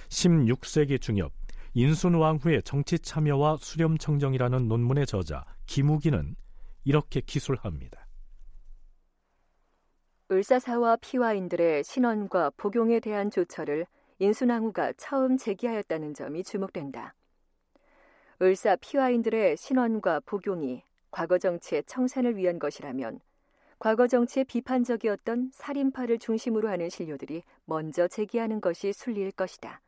16세기 0.09 1.01
중엽 1.01 1.33
인순 1.75 2.15
왕후의 2.15 2.63
정치 2.63 3.01
참여와 3.01 3.57
수렴 3.57 3.99
청정이라는 3.99 4.69
논문의 4.69 5.07
저자 5.07 5.45
김우기는 5.67 6.37
이렇게 6.85 7.21
기술합니다. 7.21 8.07
을사사와 10.31 10.97
피와인들의 11.01 11.83
신원과 11.83 12.53
복용에 12.57 13.01
대한 13.01 13.29
조처를 13.29 13.87
인순왕후가 14.21 14.93
처음 14.99 15.37
제기하였다는 15.37 16.15
점이 16.15 16.45
주목된다. 16.45 17.17
을사 18.41 18.77
피와인들의 18.77 19.57
신원과 19.57 20.21
복용이 20.21 20.85
과거 21.11 21.39
정치의 21.39 21.83
청산을 21.87 22.37
위한 22.37 22.61
것이라면 22.61 23.21
과거 23.81 24.07
정치에 24.07 24.45
비판적이었던 24.45 25.53
살인파를 25.55 26.19
중심으로 26.19 26.69
하는 26.69 26.91
신료들이 26.91 27.43
먼저 27.65 28.07
제기하는 28.07 28.61
것이 28.61 28.93
순리일 28.93 29.33
것이다. 29.33 29.81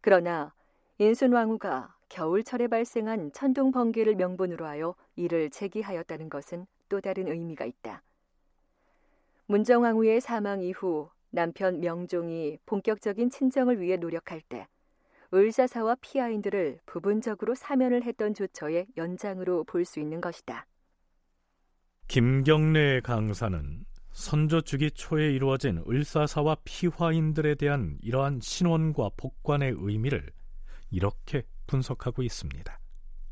그러나 0.00 0.54
인순 0.98 1.32
왕후가 1.32 1.96
겨울철에 2.08 2.68
발생한 2.68 3.32
천둥 3.32 3.72
번개를 3.72 4.14
명분으로 4.14 4.64
하여 4.64 4.94
이를 5.16 5.50
제기하였다는 5.50 6.30
것은 6.30 6.68
또 6.88 7.00
다른 7.00 7.26
의미가 7.26 7.64
있다. 7.64 8.04
문정왕후의 9.46 10.20
사망 10.20 10.62
이후 10.62 11.10
남편 11.30 11.80
명종이 11.80 12.58
본격적인 12.64 13.28
친정을 13.30 13.80
위해 13.80 13.96
노력할 13.96 14.40
때 14.40 14.68
을사사와 15.34 15.96
피아인들을 16.00 16.78
부분적으로 16.86 17.56
사면을 17.56 18.04
했던 18.04 18.34
조처의 18.34 18.86
연장으로 18.96 19.64
볼 19.64 19.84
수 19.84 19.98
있는 19.98 20.20
것이다. 20.20 20.64
김경래 22.08 23.00
강사는 23.02 23.84
선조 24.12 24.62
주기 24.62 24.90
초에 24.90 25.30
이루어진 25.30 25.84
을사사와 25.86 26.56
피화인들에 26.64 27.56
대한 27.56 27.98
이러한 28.00 28.40
신원과 28.42 29.10
복관의 29.18 29.74
의미를 29.76 30.24
이렇게 30.90 31.42
분석하고 31.66 32.22
있습니다. 32.22 32.78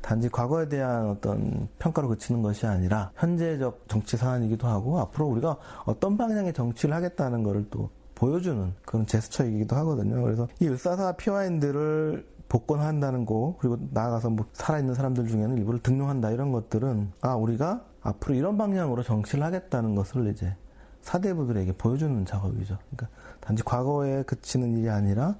단지 0.03 0.29
과거에 0.29 0.69
대한 0.69 1.07
어떤 1.07 1.67
평가로 1.79 2.07
그치는 2.09 2.43
것이 2.43 2.67
아니라 2.67 3.11
현재적 3.15 3.85
정치 3.87 4.15
상황이기도 4.15 4.67
하고 4.67 4.99
앞으로 4.99 5.25
우리가 5.25 5.57
어떤 5.85 6.15
방향의 6.15 6.53
정치를 6.53 6.93
하겠다는 6.93 7.41
것을 7.41 7.65
또 7.71 7.89
보여주는 8.13 8.75
그런 8.85 9.07
제스처이기도 9.07 9.75
하거든요. 9.77 10.21
그래서 10.21 10.47
이 10.59 10.67
을사사 10.67 11.13
피와인들을 11.13 12.27
복권한다는 12.47 13.25
거 13.25 13.57
그리고 13.59 13.79
나아가서 13.89 14.29
뭐 14.29 14.45
살아있는 14.53 14.93
사람들 14.93 15.27
중에는 15.27 15.57
일부를 15.57 15.79
등용한다 15.79 16.29
이런 16.29 16.51
것들은 16.51 17.11
아 17.21 17.33
우리가 17.33 17.83
앞으로 18.07 18.35
이런 18.35 18.57
방향으로 18.57 19.03
정치를 19.03 19.43
하겠다는 19.43 19.95
것을 19.95 20.27
이제 20.27 20.55
사대부들에게 21.01 21.73
보여주는 21.73 22.25
작업이죠. 22.25 22.77
그러니까 22.89 23.09
단지 23.41 23.63
과거에 23.63 24.23
그치는 24.23 24.77
일이 24.77 24.89
아니라 24.89 25.35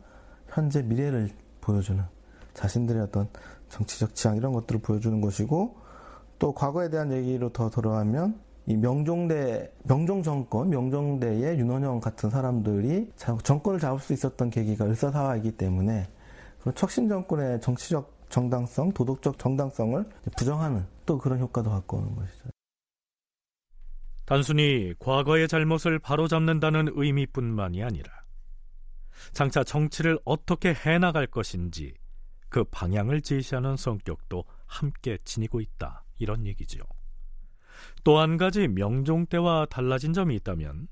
현재 0.49 0.81
미래를 0.81 1.29
보여주는 1.61 2.03
자신들의 2.53 3.01
어떤 3.01 3.29
정치적 3.69 4.15
지향 4.15 4.35
이런 4.35 4.51
것들을 4.51 4.81
보여주는 4.81 5.19
것이고 5.21 5.77
또 6.39 6.53
과거에 6.53 6.89
대한 6.89 7.11
얘기로 7.13 7.53
더 7.53 7.69
돌아가면 7.69 8.39
이 8.65 8.75
명종대 8.75 9.71
명종 9.83 10.23
정권 10.23 10.69
명종대의 10.69 11.57
윤원영 11.57 12.01
같은 12.01 12.29
사람들이 12.29 13.13
정권을 13.43 13.79
잡을 13.79 13.99
수 13.99 14.11
있었던 14.11 14.49
계기가 14.49 14.85
을사사화이기 14.85 15.51
때문에 15.53 16.09
그런 16.59 16.75
척신 16.75 17.07
정권의 17.07 17.61
정치적 17.61 18.11
정당성, 18.29 18.91
도덕적 18.91 19.39
정당성을 19.39 20.05
부정하는 20.37 20.85
또 21.05 21.17
그런 21.17 21.39
효과도 21.39 21.69
갖고 21.69 21.97
오는 21.97 22.13
것이죠. 22.13 22.56
단순히 24.27 24.93
과거의 24.99 25.47
잘못을 25.47 25.99
바로잡는다는 25.99 26.89
의미뿐만이 26.91 27.81
아니라 27.81 28.11
장차 29.31 29.63
정치를 29.63 30.19
어떻게 30.25 30.73
해나갈 30.73 31.27
것인지 31.27 31.93
그 32.49 32.65
방향을 32.65 33.21
제시하는 33.21 33.77
성격도 33.77 34.43
함께 34.65 35.17
지니고 35.23 35.61
있다. 35.61 36.03
이런 36.17 36.45
얘기지요. 36.45 36.83
또 38.03 38.19
한 38.19 38.35
가지 38.35 38.67
명종 38.67 39.27
때와 39.27 39.65
달라진 39.67 40.11
점이 40.11 40.35
있다면 40.35 40.89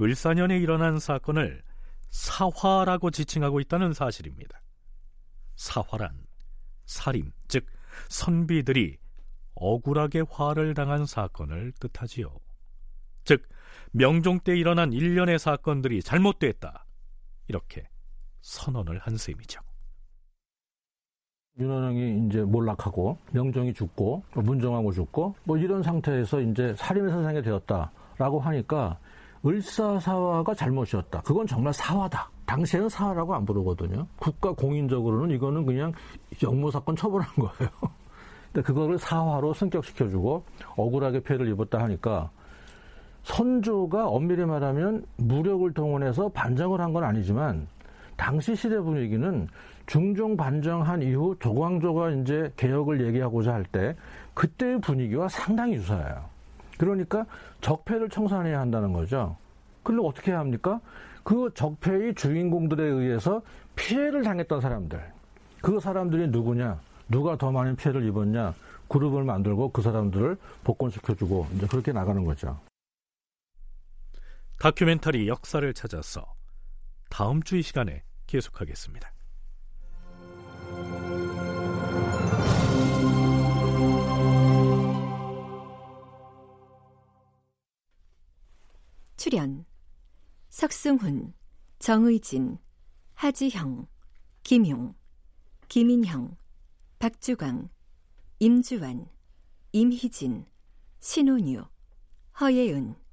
을사년에 0.00 0.56
일어난 0.56 1.00
사건을 1.00 1.64
사화라고 2.10 3.10
지칭하고 3.10 3.58
있다는 3.58 3.94
사실입니다. 3.94 4.62
사화란 5.56 6.24
살인, 6.84 7.32
즉 7.48 7.66
선비들이 8.10 8.96
억울하게 9.56 10.22
화를 10.30 10.74
당한 10.74 11.04
사건을 11.04 11.72
뜻하지요. 11.80 12.45
즉 13.26 13.42
명종 13.92 14.40
때 14.40 14.56
일어난 14.56 14.92
일련의 14.92 15.38
사건들이 15.38 16.02
잘못됐다. 16.02 16.86
이렇게 17.48 17.88
선언을 18.40 18.98
한 18.98 19.16
셈이죠. 19.18 19.60
윤원영이 21.58 22.26
이제 22.26 22.42
몰락하고 22.42 23.18
명종이 23.32 23.72
죽고 23.72 24.22
문정하고 24.34 24.92
죽고 24.92 25.34
뭐 25.44 25.56
이런 25.56 25.82
상태에서 25.82 26.40
이제 26.40 26.74
살인의 26.76 27.10
선상에 27.10 27.42
되었다라고 27.42 28.40
하니까 28.40 28.98
을사사화가 29.44 30.54
잘못이었다. 30.54 31.22
그건 31.22 31.46
정말 31.46 31.72
사화다. 31.72 32.30
당시에는 32.46 32.88
사화라고 32.88 33.34
안 33.34 33.44
부르거든요. 33.44 34.06
국가 34.16 34.52
공인적으로는 34.52 35.34
이거는 35.34 35.64
그냥 35.64 35.92
역모사건 36.42 36.94
처벌한 36.96 37.28
거예요. 37.36 37.70
근데 38.52 38.62
그거를 38.62 38.98
사화로 38.98 39.54
승격시켜주고 39.54 40.44
억울하게 40.76 41.20
피해를 41.20 41.48
입었다 41.48 41.82
하니까 41.82 42.30
선조가 43.26 44.06
엄밀히 44.06 44.44
말하면 44.44 45.04
무력을 45.16 45.72
동원해서 45.74 46.28
반정을 46.28 46.80
한 46.80 46.92
건 46.92 47.02
아니지만 47.02 47.66
당시 48.16 48.54
시대 48.54 48.78
분위기는 48.78 49.48
중종 49.86 50.36
반정한 50.36 51.02
이후 51.02 51.36
조광조가 51.40 52.10
이제 52.12 52.50
개혁을 52.56 53.04
얘기하고자 53.06 53.52
할 53.52 53.64
때 53.64 53.94
그때의 54.34 54.80
분위기와 54.80 55.28
상당히 55.28 55.74
유사해요. 55.74 56.24
그러니까 56.78 57.26
적폐를 57.60 58.08
청산해야 58.08 58.60
한다는 58.60 58.92
거죠. 58.92 59.36
그럼 59.82 60.06
어떻게 60.06 60.30
해야 60.30 60.38
합니까? 60.40 60.80
그 61.24 61.50
적폐의 61.54 62.14
주인공들에 62.14 62.82
의해서 62.84 63.42
피해를 63.74 64.22
당했던 64.22 64.60
사람들. 64.60 65.00
그 65.60 65.80
사람들이 65.80 66.28
누구냐? 66.28 66.78
누가 67.08 67.36
더 67.36 67.50
많은 67.50 67.74
피해를 67.76 68.04
입었냐? 68.06 68.54
그룹을 68.88 69.24
만들고 69.24 69.70
그 69.72 69.82
사람들을 69.82 70.36
복권시켜주고 70.64 71.48
이제 71.56 71.66
그렇게 71.66 71.92
나가는 71.92 72.24
거죠. 72.24 72.56
다큐멘터리 74.58 75.28
역사를 75.28 75.72
찾아서 75.74 76.24
다음 77.10 77.42
주 77.42 77.56
이 77.56 77.62
시간에 77.62 78.02
계속하겠습니다. 78.26 79.12
출연 89.16 89.64
석승훈, 90.48 91.34
정의진, 91.78 92.58
하지형, 93.14 93.86
김용, 94.42 94.94
김인형, 95.68 96.36
박주광, 96.98 97.68
임주환, 98.38 99.08
임희진, 99.72 100.46
신혼유, 101.00 101.64
허예은 102.40 103.05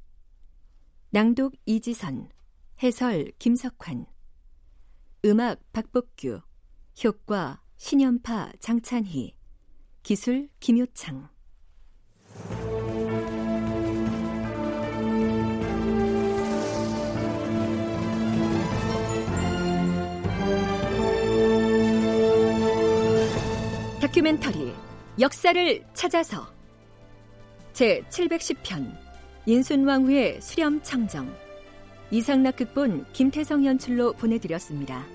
낭독 1.14 1.54
이지선 1.68 2.28
해설 2.82 3.32
김석환. 3.38 4.08
음악 5.26 5.60
박복규 5.72 6.42
효과 7.04 7.62
신연파 7.78 8.54
장찬희 8.60 9.36
기술 10.02 10.50
김효창. 10.60 11.30
다큐멘터리 24.02 24.74
역사를 25.20 25.88
찾아서 25.94 26.52
제 27.72 28.02
710편 28.10 29.03
인순왕 29.46 30.06
후의 30.06 30.40
수렴 30.42 30.82
청정 30.82 31.30
이상락 32.12 32.56
극본 32.56 33.06
김태성 33.12 33.66
연출로 33.66 34.14
보내드렸습니다. 34.14 35.06